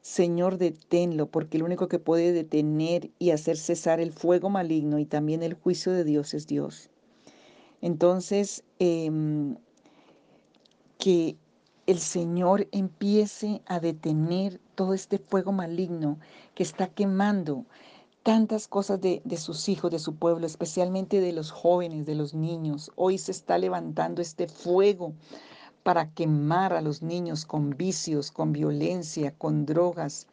Señor, 0.00 0.56
deténlo, 0.56 1.26
porque 1.26 1.58
el 1.58 1.64
único 1.64 1.88
que 1.88 1.98
puede 1.98 2.32
detener 2.32 3.10
y 3.18 3.30
hacer 3.30 3.58
cesar 3.58 4.00
el 4.00 4.12
fuego 4.12 4.48
maligno 4.48 4.98
y 4.98 5.04
también 5.04 5.42
el 5.42 5.54
juicio 5.54 5.92
de 5.92 6.04
Dios 6.04 6.32
es 6.32 6.46
Dios. 6.46 6.88
Entonces, 7.82 8.64
em, 8.78 9.56
que 10.98 11.36
el 11.86 11.98
Señor 11.98 12.68
empiece 12.72 13.62
a 13.66 13.80
detener 13.80 14.60
todo 14.74 14.94
este 14.94 15.18
fuego 15.18 15.52
maligno 15.52 16.18
que 16.54 16.62
está 16.62 16.88
quemando 16.88 17.64
tantas 18.28 18.68
cosas 18.68 19.00
de, 19.00 19.22
de, 19.24 19.38
sus 19.38 19.70
hijos, 19.70 19.90
de 19.90 19.98
su 19.98 20.16
pueblo, 20.16 20.44
especialmente 20.44 21.18
de 21.22 21.32
los 21.32 21.50
jóvenes, 21.50 22.04
de 22.04 22.14
los 22.14 22.34
niños. 22.34 22.92
Hoy 22.94 23.16
se 23.16 23.32
está 23.32 23.56
levantando 23.56 24.20
este 24.20 24.48
fuego 24.48 25.14
para 25.82 26.10
quemar 26.10 26.74
a 26.74 26.82
los 26.82 27.00
niños 27.00 27.46
con 27.46 27.70
vicios, 27.70 28.30
con 28.30 28.52
violencia, 28.52 29.34
con 29.38 29.64
drogas, 29.64 30.26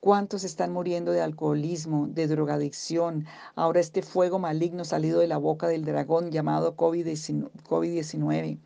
¿Cuántos 0.00 0.44
están 0.44 0.72
muriendo 0.72 1.12
de 1.12 1.22
alcoholismo, 1.22 2.08
de 2.08 2.26
drogadicción? 2.26 3.26
Ahora 3.54 3.80
este 3.80 4.02
fuego 4.02 4.38
maligno 4.38 4.84
salido 4.84 5.20
de 5.20 5.26
la 5.26 5.36
boca 5.38 5.66
del 5.68 5.84
dragón 5.84 6.30
llamado 6.30 6.76
COVID-19. 6.76 8.58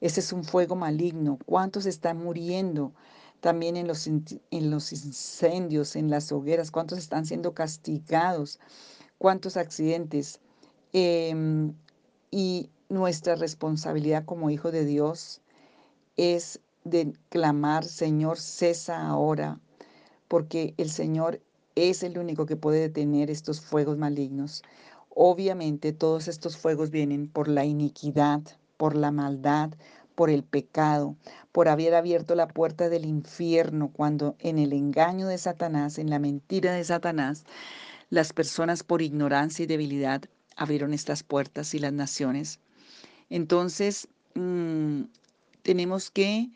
Ese 0.00 0.20
es 0.20 0.32
un 0.32 0.44
fuego 0.44 0.76
maligno. 0.76 1.38
¿Cuántos 1.46 1.86
están 1.86 2.22
muriendo? 2.22 2.92
También 3.44 3.76
en 3.76 3.86
los, 3.86 4.06
en 4.06 4.70
los 4.70 4.92
incendios, 4.92 5.96
en 5.96 6.08
las 6.08 6.32
hogueras. 6.32 6.70
¿Cuántos 6.70 6.98
están 6.98 7.26
siendo 7.26 7.52
castigados? 7.52 8.58
¿Cuántos 9.18 9.58
accidentes? 9.58 10.40
Em, 10.94 11.74
y 12.30 12.70
nuestra 12.88 13.34
responsabilidad 13.34 14.24
como 14.24 14.48
hijo 14.48 14.70
de 14.70 14.86
Dios 14.86 15.42
es 16.16 16.60
de 16.84 17.12
clamar, 17.28 17.84
Señor, 17.84 18.38
cesa 18.38 19.06
ahora 19.06 19.60
porque 20.28 20.74
el 20.78 20.90
Señor 20.90 21.40
es 21.74 22.02
el 22.02 22.18
único 22.18 22.46
que 22.46 22.56
puede 22.56 22.80
detener 22.80 23.30
estos 23.30 23.60
fuegos 23.60 23.98
malignos. 23.98 24.62
Obviamente 25.10 25.92
todos 25.92 26.28
estos 26.28 26.56
fuegos 26.56 26.90
vienen 26.90 27.28
por 27.28 27.48
la 27.48 27.64
iniquidad, 27.64 28.40
por 28.76 28.96
la 28.96 29.10
maldad, 29.10 29.70
por 30.14 30.30
el 30.30 30.44
pecado, 30.44 31.16
por 31.52 31.68
haber 31.68 31.94
abierto 31.94 32.34
la 32.34 32.48
puerta 32.48 32.88
del 32.88 33.04
infierno 33.04 33.90
cuando 33.92 34.36
en 34.38 34.58
el 34.58 34.72
engaño 34.72 35.26
de 35.26 35.38
Satanás, 35.38 35.98
en 35.98 36.10
la 36.10 36.18
mentira 36.18 36.72
de 36.72 36.84
Satanás, 36.84 37.44
las 38.10 38.32
personas 38.32 38.82
por 38.82 39.02
ignorancia 39.02 39.64
y 39.64 39.66
debilidad 39.66 40.22
abrieron 40.56 40.94
estas 40.94 41.22
puertas 41.22 41.74
y 41.74 41.78
las 41.78 41.92
naciones. 41.92 42.60
Entonces, 43.30 44.08
mm, 44.34 45.02
tenemos 45.62 46.10
que 46.10 46.50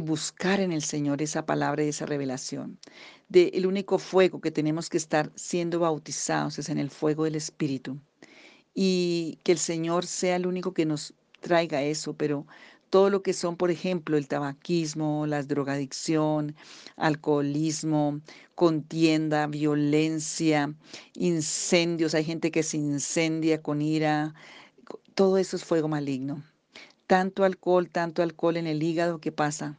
buscar 0.00 0.60
en 0.60 0.72
el 0.72 0.82
Señor 0.82 1.22
esa 1.22 1.46
palabra 1.46 1.84
y 1.84 1.88
esa 1.88 2.06
revelación. 2.06 2.78
De 3.28 3.50
el 3.54 3.66
único 3.66 3.98
fuego 3.98 4.40
que 4.40 4.50
tenemos 4.50 4.88
que 4.90 4.96
estar 4.96 5.30
siendo 5.34 5.80
bautizados 5.80 6.58
es 6.58 6.68
en 6.68 6.78
el 6.78 6.90
fuego 6.90 7.24
del 7.24 7.36
Espíritu. 7.36 7.98
Y 8.74 9.38
que 9.44 9.52
el 9.52 9.58
Señor 9.58 10.06
sea 10.06 10.36
el 10.36 10.46
único 10.46 10.74
que 10.74 10.84
nos 10.86 11.14
traiga 11.44 11.82
eso, 11.82 12.14
pero 12.14 12.46
todo 12.90 13.10
lo 13.10 13.22
que 13.22 13.32
son, 13.32 13.56
por 13.56 13.70
ejemplo, 13.70 14.16
el 14.16 14.28
tabaquismo, 14.28 15.26
la 15.26 15.42
drogadicción, 15.42 16.56
alcoholismo, 16.96 18.20
contienda, 18.54 19.46
violencia, 19.46 20.74
incendios, 21.14 22.14
hay 22.14 22.24
gente 22.24 22.50
que 22.50 22.62
se 22.62 22.78
incendia 22.78 23.62
con 23.62 23.82
ira, 23.82 24.34
todo 25.14 25.38
eso 25.38 25.56
es 25.56 25.64
fuego 25.64 25.88
maligno. 25.88 26.42
Tanto 27.06 27.44
alcohol, 27.44 27.90
tanto 27.90 28.22
alcohol 28.22 28.56
en 28.56 28.66
el 28.66 28.82
hígado, 28.82 29.20
¿qué 29.20 29.32
pasa? 29.32 29.76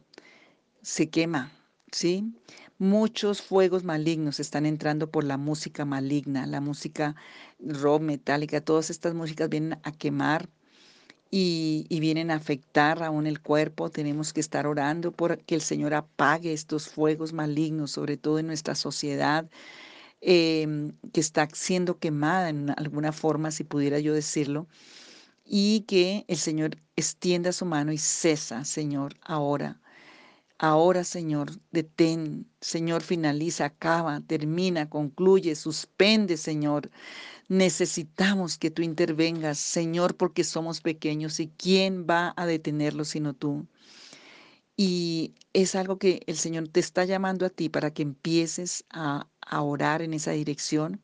se 0.86 1.10
quema, 1.10 1.50
¿sí? 1.90 2.32
Muchos 2.78 3.42
fuegos 3.42 3.82
malignos 3.82 4.38
están 4.38 4.66
entrando 4.66 5.10
por 5.10 5.24
la 5.24 5.36
música 5.36 5.84
maligna, 5.84 6.46
la 6.46 6.60
música 6.60 7.16
rock, 7.58 8.02
metálica, 8.02 8.60
todas 8.60 8.90
estas 8.90 9.12
músicas 9.12 9.48
vienen 9.48 9.80
a 9.82 9.90
quemar 9.90 10.48
y, 11.30 11.86
vienen 12.00 12.30
a 12.30 12.36
afectar 12.36 13.02
aún 13.02 13.26
el 13.26 13.40
cuerpo. 13.40 13.90
Tenemos 13.90 14.32
que 14.32 14.40
estar 14.40 14.66
orando 14.66 15.12
por 15.12 15.38
que 15.44 15.54
el 15.54 15.60
Señor 15.62 15.94
apague 15.94 16.52
estos 16.52 16.88
fuegos 16.88 17.32
malignos, 17.32 17.90
sobre 17.92 18.16
todo 18.16 18.38
en 18.38 18.46
nuestra 18.46 18.74
sociedad, 18.74 19.48
em, 20.20 20.92
que 21.12 21.20
está 21.20 21.48
siendo 21.52 21.98
quemada 21.98 22.48
en 22.50 22.70
alguna 22.76 23.12
forma, 23.12 23.50
si 23.50 23.64
pudiera 23.64 23.98
yo 24.00 24.14
decirlo, 24.14 24.66
y 25.44 25.82
que 25.82 26.24
el 26.28 26.38
Señor 26.38 26.76
extienda 26.96 27.52
su 27.52 27.66
mano 27.66 27.92
y 27.92 27.98
cesa, 27.98 28.64
Señor, 28.64 29.16
ahora 29.22 29.80
Ahora, 30.58 31.04
Señor, 31.04 31.50
detén, 31.70 32.46
Señor, 32.62 33.02
finaliza, 33.02 33.66
acaba, 33.66 34.22
termina, 34.22 34.88
concluye, 34.88 35.54
suspende, 35.54 36.38
Señor. 36.38 36.90
Necesitamos 37.48 38.58
que 38.58 38.70
tú 38.70 38.82
intervengas, 38.82 39.58
Señor, 39.58 40.16
porque 40.16 40.42
somos 40.42 40.80
pequeños 40.80 41.38
y 41.38 41.48
¿quién 41.48 42.06
va 42.08 42.34
a 42.36 42.44
detenerlo 42.46 43.04
sino 43.04 43.34
tú? 43.34 43.66
Y 44.76 45.34
es 45.52 45.74
algo 45.74 45.98
que 45.98 46.22
el 46.26 46.36
Señor 46.36 46.68
te 46.68 46.80
está 46.80 47.04
llamando 47.04 47.46
a 47.46 47.50
ti 47.50 47.68
para 47.68 47.92
que 47.92 48.02
empieces 48.02 48.84
a, 48.90 49.28
orar 49.50 50.02
en 50.02 50.12
esa 50.12 50.32
dirección. 50.32 51.00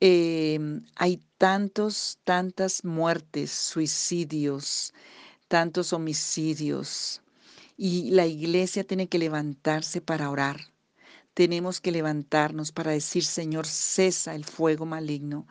Em, 0.00 0.84
hay 0.96 1.22
tantos, 1.38 2.18
tantas 2.24 2.84
muertes, 2.84 3.50
suicidios, 3.52 4.92
tantos 5.48 5.92
homicidios, 5.92 7.22
y 7.76 8.10
la 8.10 8.26
iglesia 8.26 8.84
tiene 8.84 9.08
que 9.08 9.18
levantarse 9.18 10.00
para 10.00 10.30
orar. 10.30 10.72
Tenemos 11.38 11.80
que 11.80 11.92
levantarnos 11.92 12.72
para 12.72 12.90
decir, 12.90 13.22
Señor, 13.22 13.64
cesa 13.64 14.34
el 14.34 14.44
fuego 14.44 14.86
maligno. 14.86 15.46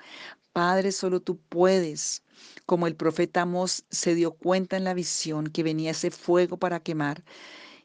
Padre, 0.51 0.91
solo 0.91 1.21
tú 1.21 1.37
puedes. 1.37 2.23
Como 2.65 2.87
el 2.87 2.97
profeta 2.97 3.43
Amós 3.43 3.85
se 3.89 4.13
dio 4.13 4.33
cuenta 4.33 4.75
en 4.75 4.83
la 4.83 4.93
visión 4.93 5.47
que 5.47 5.63
venía 5.63 5.91
ese 5.91 6.11
fuego 6.11 6.57
para 6.57 6.81
quemar. 6.81 7.23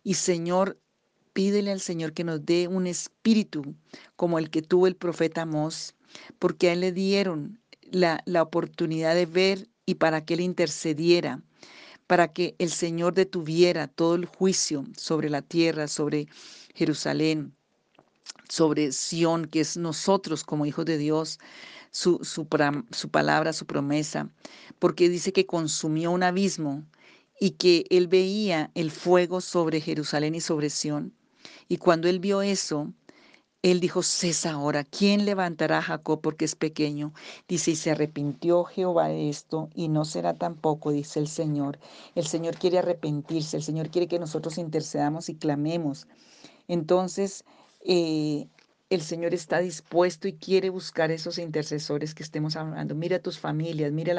Y 0.03 0.15
Señor, 0.15 0.81
pídele 1.33 1.71
al 1.71 1.81
Señor 1.81 2.13
que 2.13 2.25
nos 2.25 2.45
dé 2.45 2.67
un 2.67 2.89
espíritu 2.89 3.77
como 4.17 4.41
el 4.41 4.51
que 4.51 4.63
tuvo 4.63 4.89
el 4.89 4.97
profeta 4.97 5.43
Amós, 5.43 5.95
porque 6.41 6.71
a 6.71 6.73
él 6.73 6.81
le 6.81 6.91
dieron 6.91 7.63
la, 7.83 8.21
la 8.27 8.43
oportunidad 8.43 9.15
de 9.15 9.27
ver 9.27 9.69
y 9.87 9.95
para 9.95 10.25
que 10.25 10.35
él 10.35 10.41
intercediera 10.41 11.41
para 12.09 12.33
que 12.33 12.57
el 12.59 12.71
Señor 12.71 13.15
detuviera 13.15 13.87
todo 13.87 14.17
el 14.17 14.27
juicio 14.27 14.85
sobre 14.97 15.31
la 15.31 15.41
tierra, 15.41 15.87
sobre 15.87 16.27
Jerusalén, 16.75 17.55
sobre 18.49 18.93
Sión, 18.93 19.47
que 19.47 19.61
es 19.61 19.77
nosotros 19.77 20.45
como 20.45 20.67
hijos 20.67 20.85
de 20.85 20.99
Dios, 20.99 21.39
su, 21.91 22.19
su, 22.23 22.47
su, 22.91 23.09
palabra, 23.11 23.53
su 23.53 23.67
promesa, 23.67 24.31
porque 24.79 25.09
dice 25.09 25.33
que 25.33 25.47
consumió 25.47 26.11
un 26.11 26.23
abismo 26.23 26.85
y 27.41 27.53
que 27.53 27.87
él 27.91 28.09
veía 28.09 28.71
el 28.75 28.91
fuego 28.91 29.41
sobre 29.41 29.81
Jerusalén 29.81 30.35
y 30.35 30.41
sobre 30.41 30.71
Sión. 30.71 31.15
Y 31.69 31.79
cuando 31.79 32.09
él 32.09 32.19
vio 32.19 32.43
eso, 32.43 32.93
él 33.63 33.79
dijo, 33.79 34.03
cesa 34.03 34.53
ahora, 34.53 34.85
¿quién 34.85 35.25
levantará 35.25 35.79
a 35.79 35.83
Jacob 35.83 36.21
porque 36.21 36.45
es 36.45 36.57
pequeño? 36.57 37.13
Dice, 37.47 37.71
y 37.71 37.77
se 37.77 37.93
arrepintió 37.93 38.65
Jehová 38.65 39.09
de 39.09 39.29
esto, 39.29 39.71
y 39.75 39.89
no 39.89 40.05
será 40.05 40.35
tampoco, 40.35 40.91
dice 40.91 41.21
el 41.21 41.29
Señor. 41.29 41.79
El 42.17 42.27
Señor 42.27 42.57
quiere 42.57 42.79
arrepentirse, 42.79 43.57
el 43.57 43.63
Señor 43.63 43.91
quiere 43.91 44.09
que 44.09 44.19
nosotros 44.19 44.59
intercedamos 44.59 45.29
y 45.29 45.37
clamemos. 45.37 46.09
Entonces, 46.67 47.45
eh, 47.85 48.49
el 48.91 49.01
Señor 49.01 49.33
está 49.33 49.59
dispuesto 49.61 50.29
y 50.29 50.35
quiere 50.35 50.69
buscar 50.69 51.11
esos 51.11 51.39
intercesores 51.39 52.15
que 52.15 52.23
estemos 52.23 52.57
hablando. 52.57 52.95
Mira 52.95 53.21
tus 53.21 53.39
familias, 53.39 53.91
mira 53.91 54.13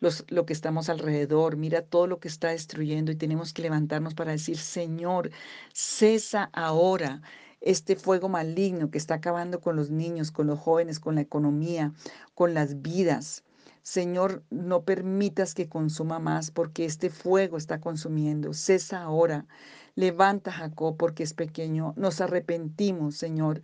los, 0.00 0.24
lo 0.28 0.46
que 0.46 0.52
estamos 0.52 0.88
alrededor, 0.88 1.56
mira 1.56 1.82
todo 1.82 2.08
lo 2.08 2.18
que 2.18 2.26
está 2.26 2.48
destruyendo 2.48 3.12
y 3.12 3.16
tenemos 3.16 3.52
que 3.52 3.62
levantarnos 3.62 4.14
para 4.14 4.32
decir, 4.32 4.58
Señor, 4.58 5.30
cesa 5.72 6.50
ahora 6.52 7.22
este 7.60 7.94
fuego 7.94 8.28
maligno 8.28 8.90
que 8.90 8.98
está 8.98 9.14
acabando 9.14 9.60
con 9.60 9.76
los 9.76 9.90
niños, 9.90 10.32
con 10.32 10.48
los 10.48 10.58
jóvenes, 10.58 10.98
con 10.98 11.14
la 11.14 11.20
economía, 11.20 11.92
con 12.34 12.52
las 12.52 12.82
vidas. 12.82 13.44
Señor, 13.82 14.44
no 14.50 14.84
permitas 14.84 15.54
que 15.54 15.68
consuma 15.68 16.18
más 16.18 16.50
porque 16.50 16.84
este 16.84 17.10
fuego 17.10 17.56
está 17.56 17.80
consumiendo. 17.80 18.52
Cesa 18.52 19.02
ahora. 19.02 19.46
Levanta 19.94 20.52
Jacob 20.52 20.96
porque 20.96 21.22
es 21.22 21.34
pequeño. 21.34 21.94
Nos 21.96 22.20
arrepentimos, 22.20 23.16
Señor, 23.16 23.62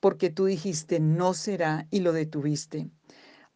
porque 0.00 0.30
tú 0.30 0.46
dijiste 0.46 1.00
no 1.00 1.34
será 1.34 1.86
y 1.90 2.00
lo 2.00 2.12
detuviste. 2.12 2.90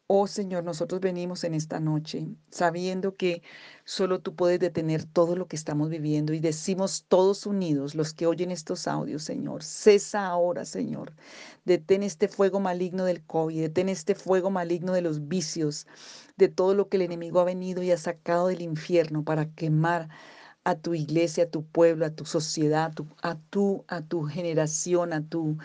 Oh 0.06 0.26
Señor, 0.26 0.64
nosotros 0.64 1.00
venimos 1.00 1.44
en 1.44 1.54
esta 1.54 1.80
noche 1.80 2.28
sabiendo 2.50 3.16
que 3.16 3.42
solo 3.84 4.20
tú 4.20 4.34
puedes 4.36 4.60
detener 4.60 5.04
todo 5.06 5.34
lo 5.34 5.48
que 5.48 5.56
estamos 5.56 5.88
viviendo 5.88 6.34
y 6.34 6.40
decimos 6.40 7.06
todos 7.08 7.46
unidos, 7.46 7.94
los 7.94 8.12
que 8.12 8.26
oyen 8.26 8.50
estos 8.50 8.86
audios, 8.86 9.24
Señor, 9.24 9.62
cesa 9.64 10.26
ahora, 10.26 10.66
Señor. 10.66 11.14
Detén 11.64 12.02
este 12.02 12.28
fuego 12.28 12.60
maligno 12.60 13.06
del 13.06 13.24
COVID, 13.24 13.62
detén 13.62 13.88
este 13.88 14.14
fuego 14.14 14.50
maligno 14.50 14.92
de 14.92 15.00
los 15.00 15.26
vicios, 15.26 15.86
de 16.36 16.48
todo 16.48 16.74
lo 16.74 16.88
que 16.90 16.98
el 16.98 17.02
enemigo 17.04 17.40
ha 17.40 17.44
venido 17.44 17.82
y 17.82 17.90
ha 17.90 17.96
sacado 17.98 18.48
del 18.48 18.60
infierno 18.60 19.24
para 19.24 19.50
quemar 19.54 20.10
a 20.64 20.76
tu 20.76 20.94
iglesia, 20.94 21.44
a 21.44 21.50
tu 21.50 21.64
pueblo, 21.66 22.06
a 22.06 22.10
tu 22.10 22.24
sociedad, 22.26 22.86
a 22.86 22.90
tu, 22.92 23.08
a 23.22 23.36
tu, 23.50 23.84
a 23.88 24.02
tu 24.02 24.24
generación, 24.24 25.12
a 25.14 25.26
tu 25.26 25.58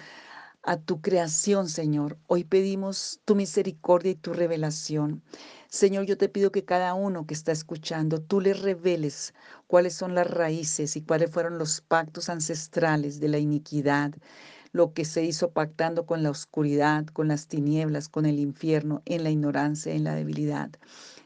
a 0.69 0.77
tu 0.77 1.01
creación, 1.01 1.67
Señor. 1.67 2.19
Hoy 2.27 2.43
pedimos 2.43 3.21
tu 3.25 3.33
misericordia 3.33 4.11
y 4.11 4.15
tu 4.15 4.33
revelación. 4.33 5.23
Señor, 5.67 6.05
yo 6.05 6.15
te 6.15 6.29
pido 6.29 6.51
que 6.51 6.63
cada 6.63 6.93
uno 6.93 7.25
que 7.25 7.33
está 7.33 7.51
escuchando, 7.51 8.21
tú 8.21 8.39
le 8.39 8.53
reveles 8.53 9.33
cuáles 9.65 9.95
son 9.95 10.13
las 10.13 10.29
raíces 10.29 10.95
y 10.95 11.01
cuáles 11.01 11.31
fueron 11.31 11.57
los 11.57 11.81
pactos 11.81 12.29
ancestrales 12.29 13.19
de 13.19 13.29
la 13.29 13.39
iniquidad, 13.39 14.13
lo 14.71 14.93
que 14.93 15.05
se 15.05 15.23
hizo 15.23 15.49
pactando 15.53 16.05
con 16.05 16.21
la 16.21 16.29
oscuridad, 16.29 17.07
con 17.07 17.29
las 17.29 17.47
tinieblas, 17.47 18.07
con 18.07 18.27
el 18.27 18.37
infierno, 18.37 19.01
en 19.05 19.23
la 19.23 19.31
ignorancia, 19.31 19.93
en 19.95 20.03
la 20.03 20.13
debilidad. 20.13 20.69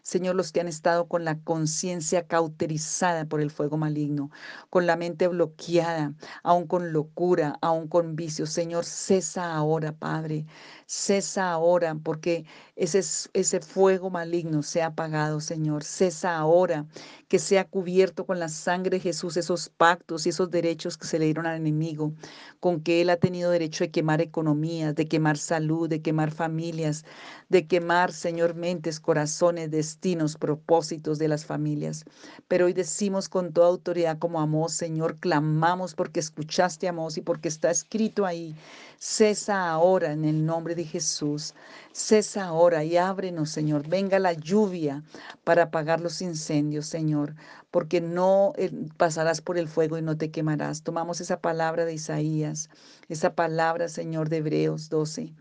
Señor, 0.03 0.35
los 0.35 0.51
que 0.51 0.59
han 0.61 0.67
estado 0.67 1.07
con 1.07 1.23
la 1.25 1.39
conciencia 1.41 2.27
cauterizada 2.27 3.25
por 3.25 3.41
el 3.41 3.49
fuego 3.51 3.77
maligno, 3.77 4.29
con 4.69 4.85
la 4.85 4.97
mente 4.97 5.27
bloqueada, 5.29 6.13
aún 6.43 6.67
con 6.67 6.91
locura, 6.93 7.57
aún 7.61 7.87
con 7.87 8.15
vicios. 8.15 8.49
Señor, 8.51 8.85
cesa 8.85 9.53
ahora, 9.55 9.93
Padre, 9.93 10.45
cesa 10.87 11.51
ahora, 11.51 11.95
porque 11.95 12.45
ese, 12.75 13.03
ese 13.33 13.59
fuego 13.59 14.09
maligno 14.09 14.63
sea 14.63 14.87
apagado, 14.87 15.39
Señor. 15.39 15.83
Cesa 15.83 16.35
ahora, 16.35 16.85
que 17.27 17.37
sea 17.37 17.65
cubierto 17.65 18.25
con 18.25 18.39
la 18.39 18.49
sangre 18.49 18.97
de 18.97 18.99
Jesús 18.99 19.37
esos 19.37 19.69
pactos 19.69 20.25
y 20.25 20.29
esos 20.29 20.49
derechos 20.49 20.97
que 20.97 21.05
se 21.05 21.19
le 21.19 21.25
dieron 21.25 21.45
al 21.45 21.57
enemigo, 21.57 22.13
con 22.59 22.81
que 22.81 23.01
Él 23.01 23.11
ha 23.11 23.17
tenido 23.17 23.51
derecho 23.51 23.83
de 23.83 23.91
quemar 23.91 24.21
economías, 24.21 24.95
de 24.95 25.07
quemar 25.07 25.37
salud, 25.37 25.87
de 25.87 26.01
quemar 26.01 26.31
familias, 26.31 27.05
de 27.49 27.67
quemar, 27.67 28.11
Señor, 28.11 28.55
mentes, 28.55 28.99
corazones, 28.99 29.69
destinos, 29.69 30.35
propósitos 30.37 31.19
de 31.19 31.27
las 31.27 31.45
familias. 31.45 32.05
Pero 32.47 32.65
hoy 32.65 32.73
decimos 32.73 33.29
con 33.29 33.53
toda 33.53 33.67
autoridad 33.67 34.17
como 34.17 34.41
Amós, 34.41 34.73
Señor, 34.73 35.17
clamamos 35.19 35.93
porque 35.93 36.19
escuchaste 36.19 36.87
a 36.87 36.89
Amós 36.89 37.17
y 37.17 37.21
porque 37.21 37.49
está 37.49 37.69
escrito 37.69 38.25
ahí. 38.25 38.55
Cesa 38.97 39.69
ahora 39.69 40.13
en 40.13 40.23
el 40.25 40.45
nombre 40.45 40.75
de 40.75 40.85
Jesús. 40.85 41.53
Cesa 41.91 42.45
ahora 42.45 42.62
y 42.83 42.97
ábrenos, 42.97 43.49
Señor. 43.49 43.87
Venga 43.87 44.19
la 44.19 44.33
lluvia 44.33 45.03
para 45.43 45.63
apagar 45.63 45.99
los 45.99 46.21
incendios, 46.21 46.85
Señor, 46.85 47.35
porque 47.71 47.99
no 47.99 48.53
eh, 48.57 48.71
pasarás 48.97 49.41
por 49.41 49.57
el 49.57 49.67
fuego 49.67 49.97
y 49.97 50.01
no 50.01 50.17
te 50.17 50.31
quemarás. 50.31 50.83
Tomamos 50.83 51.19
esa 51.19 51.41
palabra 51.41 51.85
de 51.85 51.93
Isaías, 51.95 52.69
esa 53.09 53.35
palabra, 53.35 53.89
Señor, 53.89 54.29
de 54.29 54.37
Hebreos 54.37 54.89
12 54.89 55.33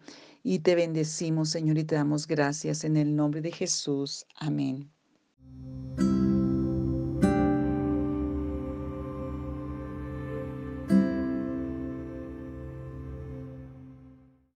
y 0.42 0.58
te 0.60 0.74
bendecimos, 0.74 1.50
Señor, 1.50 1.78
y 1.78 1.84
te 1.84 1.94
damos 1.94 2.26
gracias 2.26 2.84
en 2.84 2.96
el 2.96 3.14
nombre 3.14 3.40
de 3.40 3.52
Jesús. 3.52 4.26
Amén. 4.36 4.90